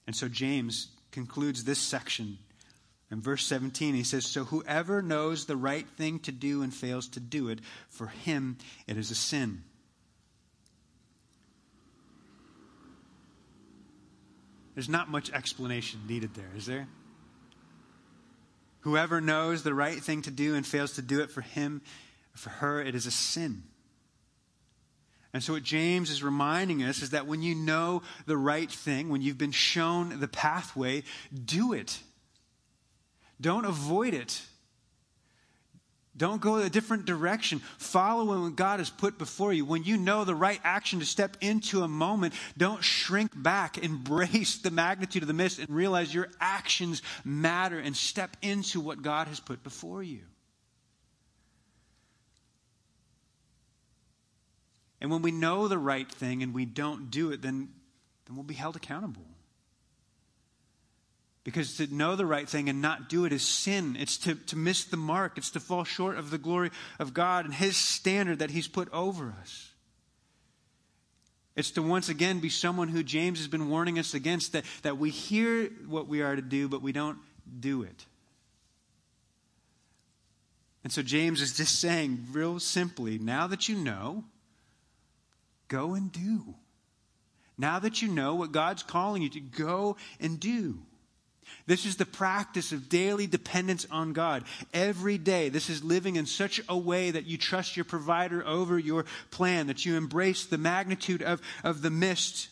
And 0.09 0.17
so 0.17 0.27
James 0.27 0.89
concludes 1.13 1.63
this 1.63 1.79
section 1.79 2.39
in 3.13 3.21
verse 3.21 3.47
17. 3.47 3.95
He 3.95 4.03
says, 4.03 4.27
So 4.27 4.43
whoever 4.43 5.01
knows 5.01 5.45
the 5.45 5.57
right 5.57 5.87
thing 5.97 6.19
to 6.21 6.33
do 6.33 6.63
and 6.63 6.75
fails 6.75 7.07
to 7.11 7.21
do 7.21 7.51
it, 7.51 7.61
for 7.89 8.09
him 8.09 8.59
it 8.89 8.97
is 8.97 9.13
a 9.13 9.15
sin. 9.15 9.63
There's 14.79 14.89
not 14.89 15.11
much 15.11 15.33
explanation 15.33 15.99
needed 16.09 16.35
there, 16.35 16.53
is 16.57 16.67
there? 16.67 16.87
Whoever 18.83 19.21
knows 19.21 19.65
the 19.65 19.75
right 19.75 19.99
thing 20.01 20.23
to 20.23 20.31
do 20.31 20.55
and 20.55 20.65
fails 20.65 20.93
to 20.93 21.03
do 21.03 21.21
it 21.21 21.33
for 21.33 21.41
him, 21.41 21.83
for 22.33 22.51
her, 22.51 22.81
it 22.81 22.95
is 22.95 23.05
a 23.05 23.11
sin. 23.11 23.65
And 25.35 25.43
so, 25.43 25.55
what 25.55 25.65
James 25.65 26.11
is 26.11 26.23
reminding 26.23 26.85
us 26.85 27.03
is 27.03 27.11
that 27.11 27.27
when 27.27 27.43
you 27.43 27.57
know 27.57 28.03
the 28.27 28.37
right 28.37 28.71
thing, 28.71 29.09
when 29.09 29.21
you've 29.21 29.37
been 29.37 29.51
shown 29.51 30.21
the 30.21 30.29
pathway, 30.29 31.03
do 31.45 31.73
it. 31.73 31.99
Don't 33.41 33.65
avoid 33.65 34.15
it. 34.15 34.43
Don't 36.19 36.41
go 36.41 36.57
a 36.57 36.69
different 36.69 37.07
direction. 37.07 37.61
Follow 37.79 38.43
what 38.43 38.57
God 38.57 38.81
has 38.81 38.91
put 38.91 39.17
before 39.19 39.53
you. 39.53 39.65
When 39.65 39.85
you 39.85 39.97
know 39.97 40.25
the 40.25 40.35
right 40.35 40.61
action 40.65 40.99
to 40.99 41.07
step 41.07 41.37
into 41.41 41.83
a 41.83 41.89
moment, 41.89 42.35
don't 42.57 42.83
shrink 42.83 43.31
back. 43.41 43.79
Embrace 43.79 44.59
the 44.59 44.73
magnitude 44.73 45.23
of 45.23 45.29
the 45.29 45.35
mist 45.35 45.61
and 45.61 45.71
realize 45.71 46.13
your 46.13 46.29
actions 46.41 47.03
matter 47.25 47.79
and 47.79 47.97
step 47.97 48.37
into 48.43 48.81
what 48.81 49.01
God 49.01 49.29
has 49.29 49.39
put 49.39 49.63
before 49.63 50.03
you. 50.03 50.23
And 55.01 55.11
when 55.13 55.23
we 55.23 55.31
know 55.31 55.69
the 55.69 55.79
right 55.79 56.11
thing 56.11 56.43
and 56.43 56.53
we 56.53 56.65
don't 56.65 57.11
do 57.13 57.31
it, 57.31 57.41
then, 57.41 57.69
then 58.27 58.37
we'll 58.37 58.43
be 58.43 58.55
held 58.55 58.75
accountable. 58.75 59.25
Because 61.49 61.79
to 61.79 61.87
know 61.87 62.15
the 62.15 62.27
right 62.27 62.47
thing 62.47 62.69
and 62.69 62.83
not 62.83 63.09
do 63.09 63.25
it 63.25 63.33
is 63.33 63.43
sin. 63.43 63.97
It's 63.99 64.19
to, 64.19 64.35
to 64.35 64.57
miss 64.59 64.85
the 64.85 64.99
mark. 64.99 65.39
It's 65.39 65.53
to 65.53 65.61
fall 65.61 65.83
short 65.83 66.19
of 66.19 66.29
the 66.29 66.37
glory 66.37 66.71
of 66.99 67.15
God 67.15 67.47
and 67.47 67.55
His 67.55 67.75
standard 67.75 68.41
that 68.41 68.51
He's 68.51 68.69
put 68.69 68.93
over 68.93 69.35
us. 69.41 69.71
It's 71.57 71.71
to 71.71 71.83
once 71.83 72.11
again 72.11 72.41
be 72.41 72.51
someone 72.51 72.89
who 72.89 73.03
James 73.03 73.39
has 73.39 73.49
been 73.49 73.71
warning 73.71 73.99
us 73.99 74.13
against 74.13 74.53
that, 74.53 74.67
that 74.83 74.99
we 74.99 75.09
hear 75.09 75.71
what 75.87 76.07
we 76.07 76.21
are 76.21 76.37
to 76.37 76.43
do, 76.43 76.69
but 76.69 76.83
we 76.83 76.93
don't 76.93 77.17
do 77.59 77.83
it. 77.83 78.05
And 80.85 80.93
so 80.93 81.01
James 81.01 81.41
is 81.41 81.57
just 81.57 81.81
saying, 81.81 82.27
real 82.31 82.61
simply, 82.61 83.19
now 83.19 83.47
that 83.47 83.71
you 83.71 83.77
know, 83.77 84.23
go 85.69 85.95
and 85.95 86.13
do. 86.13 86.57
Now 87.57 87.79
that 87.79 88.03
you 88.03 88.09
know 88.09 88.35
what 88.35 88.53
God's 88.53 88.83
calling 88.83 89.23
you 89.23 89.31
to, 89.31 89.41
go 89.41 89.97
and 90.21 90.39
do. 90.39 90.83
This 91.67 91.85
is 91.85 91.97
the 91.97 92.07
practice 92.07 92.73
of 92.73 92.89
daily 92.89 93.27
dependence 93.27 93.87
on 93.91 94.13
God. 94.13 94.45
Every 94.73 95.19
day, 95.19 95.49
this 95.49 95.69
is 95.69 95.85
living 95.85 96.17
in 96.17 96.27
such 96.27 96.61
a 96.69 96.77
way 96.77 97.11
that 97.11 97.27
you 97.27 97.37
trust 97.37 97.77
your 97.77 97.85
provider 97.85 98.47
over 98.47 98.79
your 98.79 99.05
plan, 99.31 99.67
that 99.67 99.85
you 99.85 99.97
embrace 99.97 100.47
the 100.47 100.59
magnitude 100.59 101.23
of, 101.23 101.43
of 101.63 101.83
the 101.83 101.91
mist. 101.91 102.49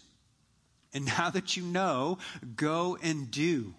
And 0.93 1.07
now 1.07 1.31
that 1.31 1.57
you 1.57 1.63
know, 1.63 2.19
go 2.57 2.99
and 3.03 3.31
do. 3.31 3.75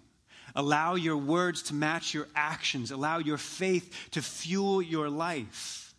Allow 0.54 0.96
your 0.96 1.16
words 1.16 1.62
to 1.64 1.74
match 1.74 2.14
your 2.14 2.26
actions. 2.34 2.90
Allow 2.90 3.18
your 3.18 3.38
faith 3.38 4.08
to 4.12 4.22
fuel 4.22 4.82
your 4.82 5.08
life. 5.08 5.94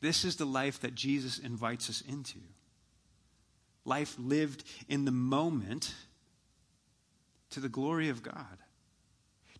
This 0.00 0.24
is 0.24 0.36
the 0.36 0.44
life 0.44 0.80
that 0.80 0.94
Jesus 0.94 1.38
invites 1.38 1.88
us 1.88 2.02
into. 2.08 2.38
Life 3.84 4.16
lived 4.18 4.64
in 4.88 5.04
the 5.04 5.10
moment 5.10 5.94
to 7.54 7.60
the 7.60 7.68
glory 7.68 8.08
of 8.10 8.22
God. 8.22 8.58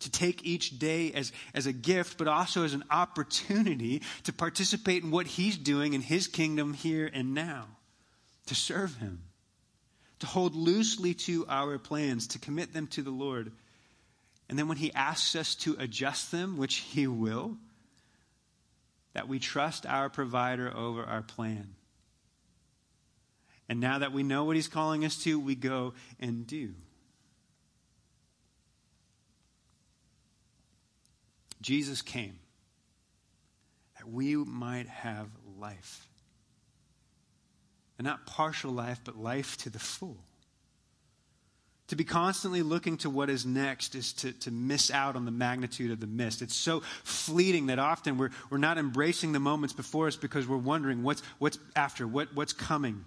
To 0.00 0.10
take 0.10 0.44
each 0.44 0.78
day 0.78 1.12
as, 1.12 1.32
as 1.54 1.66
a 1.66 1.72
gift, 1.72 2.18
but 2.18 2.28
also 2.28 2.64
as 2.64 2.74
an 2.74 2.84
opportunity 2.90 4.02
to 4.24 4.32
participate 4.32 5.02
in 5.02 5.10
what 5.10 5.26
He's 5.26 5.56
doing 5.56 5.94
in 5.94 6.02
His 6.02 6.26
kingdom 6.28 6.74
here 6.74 7.10
and 7.12 7.32
now, 7.32 7.66
to 8.46 8.54
serve 8.54 8.96
Him, 8.96 9.22
to 10.18 10.26
hold 10.26 10.54
loosely 10.54 11.14
to 11.14 11.46
our 11.48 11.78
plans, 11.78 12.26
to 12.28 12.38
commit 12.38 12.74
them 12.74 12.86
to 12.88 13.02
the 13.02 13.10
Lord. 13.10 13.52
And 14.48 14.58
then 14.58 14.68
when 14.68 14.76
He 14.76 14.92
asks 14.92 15.34
us 15.36 15.54
to 15.56 15.76
adjust 15.78 16.30
them, 16.30 16.58
which 16.58 16.76
He 16.76 17.06
will, 17.06 17.56
that 19.14 19.28
we 19.28 19.38
trust 19.38 19.86
our 19.86 20.10
provider 20.10 20.76
over 20.76 21.04
our 21.04 21.22
plan. 21.22 21.76
And 23.68 23.80
now 23.80 24.00
that 24.00 24.12
we 24.12 24.22
know 24.22 24.44
what 24.44 24.56
He's 24.56 24.68
calling 24.68 25.04
us 25.04 25.22
to, 25.22 25.38
we 25.38 25.54
go 25.54 25.94
and 26.20 26.46
do. 26.46 26.74
Jesus 31.64 32.02
came 32.02 32.38
that 33.96 34.06
we 34.06 34.36
might 34.36 34.86
have 34.86 35.28
life. 35.58 36.06
And 37.96 38.04
not 38.04 38.26
partial 38.26 38.70
life, 38.70 39.00
but 39.02 39.16
life 39.16 39.56
to 39.58 39.70
the 39.70 39.78
full. 39.78 40.18
To 41.88 41.96
be 41.96 42.04
constantly 42.04 42.60
looking 42.60 42.98
to 42.98 43.08
what 43.08 43.30
is 43.30 43.46
next 43.46 43.94
is 43.94 44.12
to, 44.14 44.32
to 44.32 44.50
miss 44.50 44.90
out 44.90 45.16
on 45.16 45.24
the 45.24 45.30
magnitude 45.30 45.90
of 45.90 46.00
the 46.00 46.06
mist. 46.06 46.42
It's 46.42 46.54
so 46.54 46.82
fleeting 47.02 47.66
that 47.66 47.78
often 47.78 48.18
we're, 48.18 48.30
we're 48.50 48.58
not 48.58 48.76
embracing 48.76 49.32
the 49.32 49.40
moments 49.40 49.72
before 49.72 50.06
us 50.06 50.16
because 50.16 50.46
we're 50.46 50.58
wondering 50.58 51.02
what's, 51.02 51.22
what's 51.38 51.58
after, 51.74 52.06
what, 52.06 52.28
what's 52.34 52.52
coming. 52.52 53.06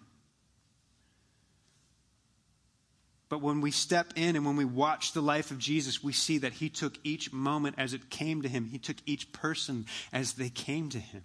But 3.29 3.41
when 3.41 3.59
we 3.59 3.71
step 3.71 4.13
in 4.15 4.35
and 4.35 4.45
when 4.45 4.55
we 4.55 4.65
watch 4.65 5.11
the 5.11 5.21
life 5.21 5.51
of 5.51 5.57
Jesus, 5.57 6.03
we 6.03 6.13
see 6.13 6.37
that 6.39 6.53
he 6.53 6.69
took 6.69 6.97
each 7.03 7.33
moment 7.33 7.75
as 7.77 7.93
it 7.93 8.09
came 8.09 8.41
to 8.41 8.47
him. 8.47 8.65
He 8.65 8.79
took 8.79 8.97
each 9.05 9.33
person 9.33 9.85
as 10.13 10.33
they 10.33 10.49
came 10.49 10.89
to 10.89 10.99
him. 10.99 11.23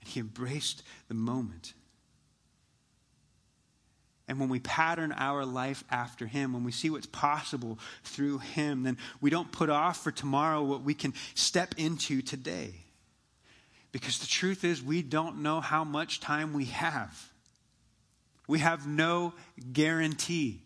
And 0.00 0.08
he 0.08 0.20
embraced 0.20 0.82
the 1.08 1.14
moment. 1.14 1.74
And 4.28 4.40
when 4.40 4.48
we 4.48 4.60
pattern 4.60 5.12
our 5.12 5.44
life 5.44 5.84
after 5.90 6.26
him, 6.26 6.52
when 6.52 6.64
we 6.64 6.72
see 6.72 6.88
what's 6.88 7.06
possible 7.06 7.78
through 8.04 8.38
him, 8.38 8.84
then 8.84 8.96
we 9.20 9.28
don't 9.28 9.52
put 9.52 9.70
off 9.70 10.02
for 10.02 10.12
tomorrow 10.12 10.62
what 10.62 10.82
we 10.82 10.94
can 10.94 11.12
step 11.34 11.74
into 11.76 12.22
today. 12.22 12.74
Because 13.92 14.20
the 14.20 14.26
truth 14.26 14.64
is, 14.64 14.82
we 14.82 15.02
don't 15.02 15.42
know 15.42 15.60
how 15.60 15.84
much 15.84 16.20
time 16.20 16.52
we 16.52 16.66
have. 16.66 17.33
We 18.46 18.58
have 18.58 18.86
no 18.86 19.34
guarantee. 19.72 20.62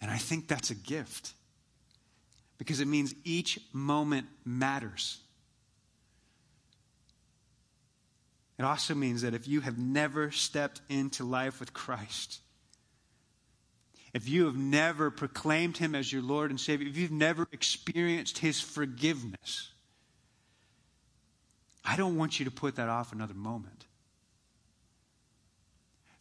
And 0.00 0.10
I 0.10 0.18
think 0.18 0.46
that's 0.48 0.70
a 0.70 0.74
gift 0.74 1.32
because 2.58 2.80
it 2.80 2.86
means 2.86 3.14
each 3.24 3.58
moment 3.72 4.26
matters. 4.44 5.18
It 8.58 8.64
also 8.64 8.94
means 8.94 9.22
that 9.22 9.34
if 9.34 9.46
you 9.46 9.60
have 9.60 9.78
never 9.78 10.30
stepped 10.30 10.80
into 10.88 11.24
life 11.24 11.60
with 11.60 11.74
Christ, 11.74 12.40
if 14.14 14.28
you 14.28 14.46
have 14.46 14.56
never 14.56 15.10
proclaimed 15.10 15.76
Him 15.76 15.94
as 15.94 16.10
your 16.10 16.22
Lord 16.22 16.50
and 16.50 16.58
Savior, 16.58 16.88
if 16.88 16.96
you've 16.96 17.10
never 17.10 17.46
experienced 17.52 18.38
His 18.38 18.60
forgiveness, 18.60 19.72
I 21.84 21.96
don't 21.96 22.16
want 22.16 22.38
you 22.38 22.46
to 22.46 22.50
put 22.50 22.76
that 22.76 22.88
off 22.88 23.12
another 23.12 23.34
moment. 23.34 23.85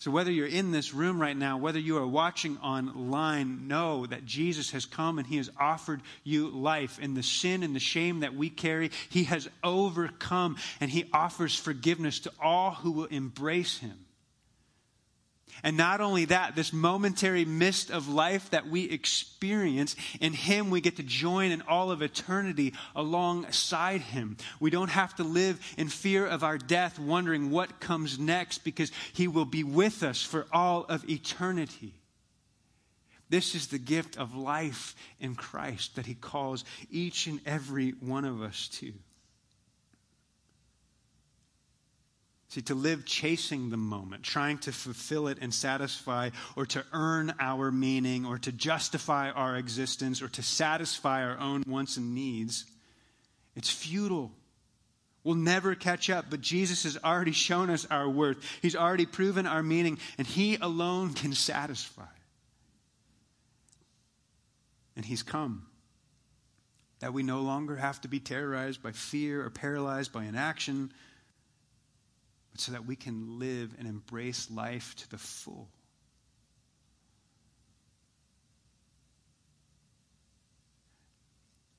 So, 0.05 0.11
whether 0.11 0.29
you're 0.29 0.45
in 0.45 0.69
this 0.69 0.93
room 0.93 1.19
right 1.19 1.35
now, 1.35 1.57
whether 1.57 1.79
you 1.79 1.97
are 1.97 2.05
watching 2.05 2.59
online, 2.59 3.67
know 3.67 4.05
that 4.05 4.23
Jesus 4.23 4.69
has 4.69 4.85
come 4.85 5.17
and 5.17 5.25
he 5.25 5.37
has 5.37 5.49
offered 5.59 6.03
you 6.23 6.49
life. 6.49 6.99
And 7.01 7.17
the 7.17 7.23
sin 7.23 7.63
and 7.63 7.75
the 7.75 7.79
shame 7.79 8.19
that 8.19 8.35
we 8.35 8.51
carry, 8.51 8.91
he 9.09 9.23
has 9.23 9.49
overcome, 9.63 10.57
and 10.79 10.91
he 10.91 11.09
offers 11.11 11.55
forgiveness 11.55 12.19
to 12.19 12.31
all 12.39 12.69
who 12.69 12.91
will 12.91 13.05
embrace 13.05 13.79
him. 13.79 14.04
And 15.63 15.77
not 15.77 16.01
only 16.01 16.25
that, 16.25 16.55
this 16.55 16.73
momentary 16.73 17.45
mist 17.45 17.89
of 17.89 18.07
life 18.07 18.49
that 18.51 18.67
we 18.67 18.83
experience, 18.83 19.95
in 20.19 20.33
Him 20.33 20.69
we 20.69 20.81
get 20.81 20.97
to 20.97 21.03
join 21.03 21.51
in 21.51 21.61
all 21.63 21.91
of 21.91 22.01
eternity 22.01 22.73
alongside 22.95 24.01
Him. 24.01 24.37
We 24.59 24.69
don't 24.69 24.89
have 24.89 25.15
to 25.15 25.23
live 25.23 25.59
in 25.77 25.89
fear 25.89 26.25
of 26.25 26.43
our 26.43 26.57
death, 26.57 26.99
wondering 26.99 27.51
what 27.51 27.79
comes 27.79 28.19
next, 28.19 28.63
because 28.63 28.91
He 29.13 29.27
will 29.27 29.45
be 29.45 29.63
with 29.63 30.03
us 30.03 30.21
for 30.21 30.45
all 30.51 30.85
of 30.85 31.09
eternity. 31.09 31.93
This 33.29 33.55
is 33.55 33.67
the 33.67 33.79
gift 33.79 34.17
of 34.17 34.35
life 34.35 34.95
in 35.19 35.35
Christ 35.35 35.95
that 35.95 36.05
He 36.05 36.13
calls 36.13 36.63
each 36.91 37.27
and 37.27 37.39
every 37.45 37.91
one 37.91 38.25
of 38.25 38.41
us 38.41 38.67
to. 38.79 38.93
See, 42.49 42.61
to 42.61 42.75
live 42.75 43.05
chasing 43.05 43.69
the 43.69 43.77
moment, 43.77 44.23
trying 44.23 44.59
to 44.59 44.71
fulfill 44.71 45.27
it 45.27 45.39
and 45.41 45.53
satisfy, 45.53 46.29
or 46.55 46.65
to 46.67 46.85
earn 46.93 47.33
our 47.39 47.71
meaning, 47.71 48.25
or 48.25 48.37
to 48.39 48.51
justify 48.51 49.31
our 49.31 49.57
existence, 49.57 50.21
or 50.21 50.27
to 50.29 50.43
satisfy 50.43 51.23
our 51.23 51.39
own 51.39 51.63
wants 51.67 51.97
and 51.97 52.13
needs, 52.13 52.65
it's 53.55 53.69
futile. 53.69 54.31
We'll 55.23 55.35
never 55.35 55.73
catch 55.73 56.11
up, 56.11 56.25
but 56.29 56.41
Jesus 56.41 56.83
has 56.83 56.97
already 57.03 57.31
shown 57.31 57.71
us 57.71 57.87
our 57.89 58.07
worth. 58.07 58.37
He's 58.61 58.75
already 58.75 59.07
proven 59.07 59.47
our 59.47 59.63
meaning, 59.63 59.97
and 60.19 60.27
He 60.27 60.55
alone 60.57 61.13
can 61.13 61.33
satisfy. 61.33 62.03
And 64.95 65.03
He's 65.03 65.23
come 65.23 65.65
that 66.99 67.11
we 67.11 67.23
no 67.23 67.41
longer 67.41 67.75
have 67.75 67.99
to 68.01 68.07
be 68.07 68.19
terrorized 68.19 68.83
by 68.83 68.91
fear 68.91 69.43
or 69.43 69.49
paralyzed 69.49 70.13
by 70.13 70.25
inaction 70.25 70.91
but 72.55 72.61
so 72.61 72.71
that 72.71 72.85
we 72.85 72.95
can 72.95 73.37
live 73.37 73.75
and 73.77 73.85
embrace 73.85 74.49
life 74.49 74.95
to 74.95 75.09
the 75.09 75.17
full. 75.17 75.67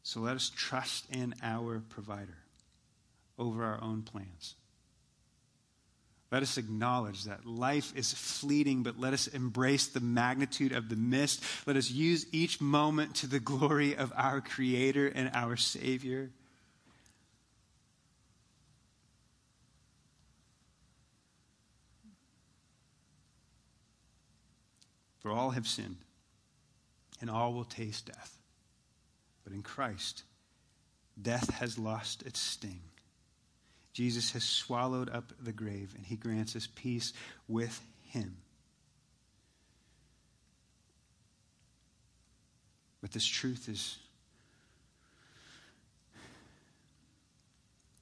So 0.03 0.21
let 0.21 0.37
us 0.37 0.53
trust 0.55 1.07
in 1.11 1.35
our 1.43 1.83
provider 1.89 2.37
over 3.39 3.65
our 3.65 3.83
own 3.83 4.03
plans. 4.03 4.55
Let 6.31 6.43
us 6.43 6.59
acknowledge 6.59 7.25
that 7.25 7.47
life 7.47 7.95
is 7.97 8.13
fleeting, 8.13 8.83
but 8.83 9.01
let 9.01 9.15
us 9.15 9.29
embrace 9.29 9.87
the 9.87 10.01
magnitude 10.01 10.73
of 10.73 10.91
the 10.91 10.97
mist. 10.97 11.43
Let 11.65 11.77
us 11.77 11.91
use 11.91 12.27
each 12.33 12.61
moment 12.61 13.15
to 13.17 13.27
the 13.27 13.41
glory 13.41 13.97
of 13.97 14.13
our 14.15 14.43
Creator 14.43 15.07
and 15.15 15.31
our 15.33 15.57
Savior. 15.57 16.33
For 25.27 25.33
all 25.33 25.51
have 25.51 25.67
sinned, 25.67 25.97
and 27.21 27.29
all 27.29 27.53
will 27.53 27.65
taste 27.65 28.07
death. 28.07 28.39
But 29.43 29.53
in 29.53 29.61
Christ, 29.61 30.23
death 31.21 31.51
has 31.55 31.81
lost 31.81 32.23
its 32.23 32.39
sting. 32.39 32.79
Jesus 33.93 34.31
has 34.35 34.45
swallowed 34.45 35.11
up 35.11 35.33
the 35.43 35.51
grave, 35.51 35.95
and 35.97 36.07
he 36.07 36.15
grants 36.15 36.55
us 36.55 36.69
peace 36.73 37.13
with 37.49 37.85
him. 38.05 38.37
But 43.01 43.11
this 43.11 43.27
truth 43.27 43.69
is 43.69 43.99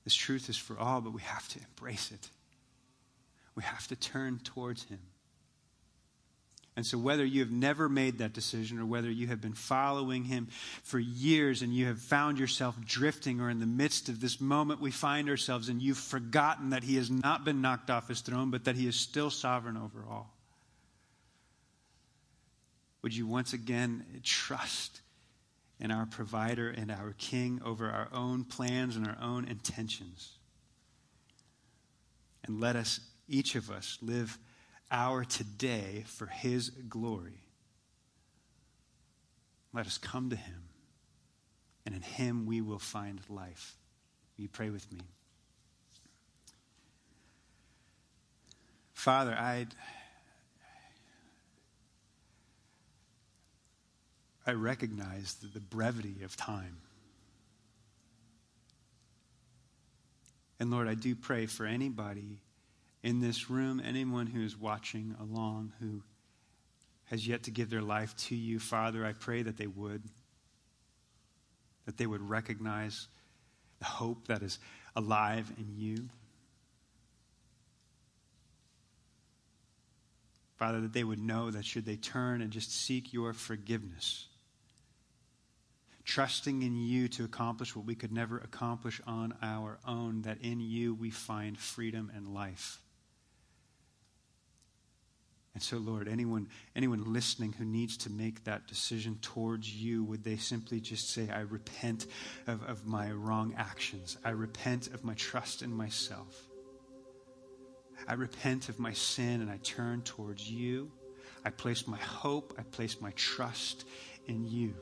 this 0.05 0.15
truth 0.15 0.51
is 0.51 0.59
for 0.59 0.79
all, 0.79 1.01
but 1.01 1.15
we 1.15 1.23
have 1.23 1.49
to 1.49 1.59
embrace 1.59 2.13
it. 2.13 2.29
We 3.55 3.63
have 3.63 3.89
to 3.89 3.97
turn 3.97 4.41
towards 4.45 4.85
him. 4.85 5.01
And 6.77 6.85
so, 6.85 6.99
whether 6.99 7.25
you 7.25 7.41
have 7.41 7.53
never 7.53 7.89
made 7.89 8.19
that 8.19 8.33
decision 8.33 8.81
or 8.81 8.87
whether 8.87 9.11
you 9.11 9.29
have 9.29 9.41
been 9.41 9.55
following 9.55 10.25
him 10.25 10.49
for 10.83 10.99
years 10.99 11.63
and 11.63 11.73
you 11.73 11.87
have 11.87 12.01
found 12.01 12.39
yourself 12.39 12.77
drifting, 12.85 13.41
or 13.41 13.49
in 13.49 13.61
the 13.61 13.67
midst 13.67 14.09
of 14.09 14.21
this 14.21 14.41
moment 14.41 14.81
we 14.81 14.91
find 14.91 15.29
ourselves 15.29 15.69
and 15.69 15.81
you've 15.81 15.99
forgotten 15.99 16.71
that 16.71 16.83
he 16.83 16.97
has 16.97 17.11
not 17.11 17.45
been 17.45 17.61
knocked 17.61 17.91
off 17.91 18.09
his 18.09 18.23
throne, 18.23 18.51
but 18.51 18.65
that 18.65 18.75
he 18.75 18.89
is 18.89 18.97
still 18.97 19.31
sovereign 19.31 19.77
over 19.77 20.05
all, 20.11 20.35
would 23.03 23.15
you 23.15 23.27
once 23.27 23.53
again 23.53 24.05
trust 24.25 25.01
in 25.79 25.93
our 25.93 26.07
provider 26.07 26.71
and 26.71 26.91
our 26.91 27.15
king 27.19 27.61
over 27.65 27.89
our 27.89 28.09
own 28.13 28.43
plans 28.43 28.97
and 28.97 29.07
our 29.07 29.19
own 29.23 29.45
intentions? 29.45 30.33
And 32.45 32.61
let 32.61 32.75
us, 32.75 32.99
each 33.29 33.55
of 33.55 33.71
us, 33.71 33.97
live 34.03 34.39
our 34.95 35.25
today 35.25 36.05
for 36.07 36.27
His 36.27 36.71
glory. 36.71 37.41
Let 39.73 39.87
us 39.87 39.99
come 39.99 40.31
to 40.31 40.37
Him, 40.37 40.69
and 41.85 41.97
in 41.97 42.03
Him 42.03 42.47
we 42.47 42.61
will 42.61 42.79
find 42.79 43.21
life. 43.29 43.77
You 44.37 44.49
pray 44.49 44.71
with 44.71 44.91
me? 44.93 45.01
Father, 48.95 49.33
I 49.33 49.67
I 54.47 54.53
recognize 54.53 55.35
the, 55.35 55.49
the 55.49 55.61
brevity 55.61 56.23
of 56.23 56.37
time. 56.37 56.77
And 60.61 60.71
Lord, 60.71 60.87
I 60.87 60.95
do 60.95 61.17
pray 61.17 61.47
for 61.47 61.67
anybody 61.67 62.39
in 63.05 63.21
this 63.21 63.51
room, 63.51 63.83
anyone 63.85 64.27
who 64.27 64.43
is 64.43 64.57
watching 64.57 65.15
along 65.21 65.75
who 65.79 66.03
has 67.05 67.29
yet 67.29 67.43
to 67.43 67.51
give 67.51 67.69
their 67.69 67.83
life 67.83 68.17
to 68.17 68.35
you, 68.35 68.59
Father, 68.59 69.05
I 69.05 69.13
pray 69.13 69.43
that 69.43 69.59
they 69.59 69.67
would. 69.67 70.03
That 71.85 71.99
they 71.99 72.07
would 72.07 72.27
recognize 72.27 73.07
the 73.79 73.85
hope 73.85 74.29
that 74.29 74.43
is 74.43 74.59
alive 74.97 75.53
in 75.59 75.75
you. 75.77 76.09
Father, 80.57 80.81
that 80.81 80.95
they 80.95 81.05
would 81.05 81.19
know 81.19 81.51
that 81.51 81.67
should 81.67 81.85
they 81.85 81.97
turn 81.97 82.41
and 82.41 82.51
just 82.51 82.73
seek 82.73 83.13
your 83.13 83.35
forgiveness, 83.35 84.29
trusting 86.07 86.63
in 86.63 86.75
you 86.75 87.09
to 87.09 87.25
accomplish 87.25 87.77
what 87.77 87.85
we 87.85 87.95
could 87.95 88.13
never 88.13 88.39
accomplish 88.39 89.03
on 89.07 89.35
our 89.43 89.79
own, 89.87 90.23
that 90.23 90.39
in 90.41 90.59
you 90.59 90.95
we 90.95 91.11
find 91.11 91.59
freedom 91.59 92.11
and 92.17 92.33
life. 92.33 92.81
And 95.55 95.63
so, 95.63 95.79
Lord, 95.79 96.09
anyone, 96.09 96.49
anyone 96.75 97.13
listening 97.13 97.53
who 97.53 97.65
needs 97.65 97.97
to 97.99 98.11
make 98.11 98.43
that 98.45 98.67
decision 98.67 99.19
towards 99.23 99.73
you, 99.73 100.03
would 100.03 100.25
they 100.25 100.37
simply 100.37 100.81
just 100.81 101.11
say, 101.11 101.31
I 101.31 101.41
repent 101.41 102.07
of, 102.49 102.65
of 102.65 102.85
my 102.87 103.13
wrong 103.13 103.55
actions. 103.57 104.19
I 104.25 104.31
repent 104.31 104.89
of 104.89 105.05
my 105.05 105.15
trust 105.15 105.63
in 105.63 105.73
myself. 105.73 106.49
I 108.09 108.15
repent 108.15 108.69
of 108.69 108.81
my 108.81 108.93
sin 108.93 109.41
and 109.41 109.51
I 109.51 109.59
turn 109.63 110.03
towards 110.03 110.51
you. 110.51 110.91
I 111.45 111.51
place 111.51 111.87
my 111.87 111.99
hope, 111.99 112.55
I 112.59 112.63
place 112.63 113.01
my 113.01 113.13
trust 113.13 113.85
in 114.27 114.45
you. 114.47 114.75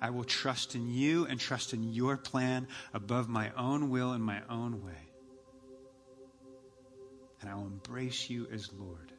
I 0.00 0.10
will 0.10 0.24
trust 0.24 0.74
in 0.74 0.92
you 0.92 1.26
and 1.26 1.38
trust 1.38 1.72
in 1.72 1.92
your 1.92 2.16
plan 2.16 2.66
above 2.92 3.28
my 3.28 3.52
own 3.56 3.88
will 3.88 4.12
and 4.12 4.22
my 4.22 4.42
own 4.50 4.84
way 4.84 5.03
and 7.44 7.52
I 7.52 7.56
will 7.56 7.66
embrace 7.66 8.30
you 8.30 8.48
as 8.50 8.72
Lord 8.72 9.12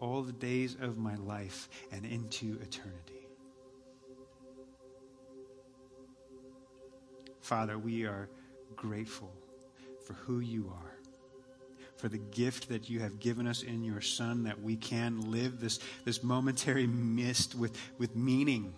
all 0.00 0.22
the 0.22 0.32
days 0.32 0.78
of 0.80 0.96
my 0.96 1.14
life 1.16 1.68
and 1.92 2.06
into 2.06 2.58
eternity. 2.62 3.28
Father, 7.42 7.78
we 7.78 8.06
are 8.06 8.30
grateful 8.76 9.30
for 10.06 10.14
who 10.14 10.40
you 10.40 10.72
are, 10.74 10.96
for 11.96 12.08
the 12.08 12.16
gift 12.16 12.70
that 12.70 12.88
you 12.88 13.00
have 13.00 13.20
given 13.20 13.46
us 13.46 13.62
in 13.62 13.84
your 13.84 14.00
Son, 14.00 14.44
that 14.44 14.62
we 14.62 14.74
can 14.76 15.30
live 15.30 15.60
this, 15.60 15.80
this 16.06 16.22
momentary 16.22 16.86
mist 16.86 17.54
with, 17.54 17.76
with 17.98 18.16
meaning 18.16 18.72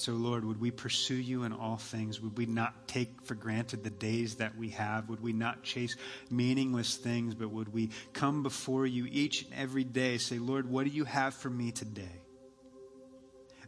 and 0.00 0.06
so, 0.06 0.12
Lord, 0.14 0.46
would 0.46 0.58
we 0.58 0.70
pursue 0.70 1.16
you 1.16 1.42
in 1.42 1.52
all 1.52 1.76
things? 1.76 2.22
Would 2.22 2.38
we 2.38 2.46
not 2.46 2.88
take 2.88 3.20
for 3.26 3.34
granted 3.34 3.84
the 3.84 3.90
days 3.90 4.36
that 4.36 4.56
we 4.56 4.70
have? 4.70 5.10
Would 5.10 5.20
we 5.20 5.34
not 5.34 5.62
chase 5.62 5.94
meaningless 6.30 6.96
things, 6.96 7.34
but 7.34 7.50
would 7.50 7.70
we 7.70 7.90
come 8.14 8.42
before 8.42 8.86
you 8.86 9.06
each 9.10 9.42
and 9.42 9.52
every 9.52 9.84
day, 9.84 10.16
say, 10.16 10.38
Lord, 10.38 10.70
what 10.70 10.86
do 10.86 10.90
you 10.90 11.04
have 11.04 11.34
for 11.34 11.50
me 11.50 11.70
today? 11.70 12.22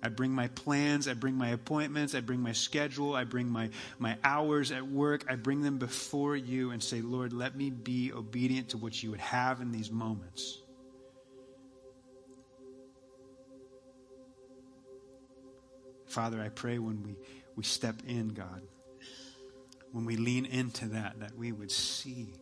I 0.02 0.08
bring 0.08 0.32
my 0.32 0.48
plans, 0.48 1.06
I 1.06 1.12
bring 1.12 1.34
my 1.34 1.50
appointments, 1.50 2.14
I 2.14 2.20
bring 2.20 2.40
my 2.40 2.52
schedule, 2.52 3.14
I 3.14 3.24
bring 3.24 3.50
my, 3.50 3.68
my 3.98 4.16
hours 4.24 4.72
at 4.72 4.88
work, 4.88 5.26
I 5.28 5.34
bring 5.34 5.60
them 5.60 5.76
before 5.76 6.34
you 6.34 6.70
and 6.70 6.82
say, 6.82 7.02
Lord, 7.02 7.34
let 7.34 7.58
me 7.58 7.68
be 7.68 8.10
obedient 8.10 8.70
to 8.70 8.78
what 8.78 9.02
you 9.02 9.10
would 9.10 9.20
have 9.20 9.60
in 9.60 9.70
these 9.70 9.90
moments. 9.90 10.61
Father, 16.12 16.42
I 16.42 16.50
pray 16.50 16.78
when 16.78 17.02
we, 17.02 17.16
we 17.56 17.62
step 17.62 17.94
in, 18.06 18.28
God, 18.28 18.60
when 19.92 20.04
we 20.04 20.16
lean 20.16 20.44
into 20.44 20.88
that, 20.88 21.18
that 21.20 21.34
we 21.38 21.52
would 21.52 21.70
see 21.70 22.34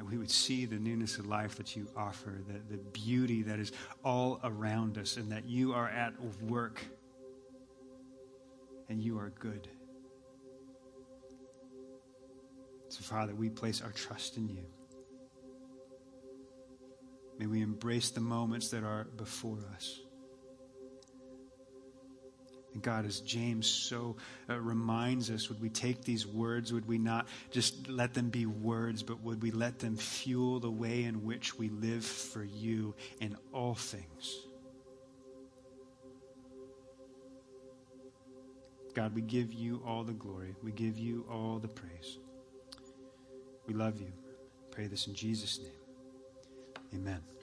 and 0.00 0.10
we 0.10 0.18
would 0.18 0.32
see 0.32 0.66
the 0.66 0.80
newness 0.80 1.18
of 1.18 1.26
life 1.26 1.54
that 1.54 1.76
you 1.76 1.86
offer, 1.96 2.42
the, 2.48 2.76
the 2.76 2.82
beauty 2.90 3.44
that 3.44 3.60
is 3.60 3.70
all 4.04 4.40
around 4.42 4.98
us, 4.98 5.16
and 5.16 5.30
that 5.30 5.44
you 5.48 5.74
are 5.74 5.88
at 5.88 6.12
work 6.42 6.84
and 8.88 9.00
you 9.00 9.20
are 9.20 9.30
good. 9.38 9.68
So, 12.88 13.02
Father, 13.04 13.32
we 13.32 13.48
place 13.48 13.80
our 13.80 13.92
trust 13.92 14.36
in 14.36 14.48
you. 14.48 14.64
May 17.38 17.46
we 17.46 17.62
embrace 17.62 18.10
the 18.10 18.20
moments 18.20 18.70
that 18.70 18.82
are 18.82 19.04
before 19.16 19.60
us. 19.76 20.01
And 22.74 22.82
God, 22.82 23.04
as 23.04 23.20
James 23.20 23.66
so 23.66 24.16
uh, 24.48 24.58
reminds 24.58 25.30
us, 25.30 25.48
would 25.48 25.60
we 25.60 25.68
take 25.68 26.04
these 26.04 26.26
words? 26.26 26.72
Would 26.72 26.88
we 26.88 26.98
not 26.98 27.28
just 27.50 27.88
let 27.88 28.14
them 28.14 28.30
be 28.30 28.46
words, 28.46 29.02
but 29.02 29.20
would 29.22 29.42
we 29.42 29.50
let 29.50 29.78
them 29.78 29.96
fuel 29.96 30.58
the 30.60 30.70
way 30.70 31.04
in 31.04 31.24
which 31.24 31.58
we 31.58 31.68
live 31.68 32.04
for 32.04 32.44
you 32.44 32.94
in 33.20 33.36
all 33.52 33.74
things? 33.74 34.38
God, 38.94 39.14
we 39.14 39.22
give 39.22 39.52
you 39.52 39.82
all 39.86 40.04
the 40.04 40.12
glory. 40.12 40.54
We 40.62 40.72
give 40.72 40.98
you 40.98 41.26
all 41.30 41.58
the 41.58 41.68
praise. 41.68 42.18
We 43.66 43.74
love 43.74 44.00
you. 44.00 44.12
Pray 44.70 44.86
this 44.86 45.06
in 45.06 45.14
Jesus' 45.14 45.58
name. 45.58 45.70
Amen. 46.94 47.41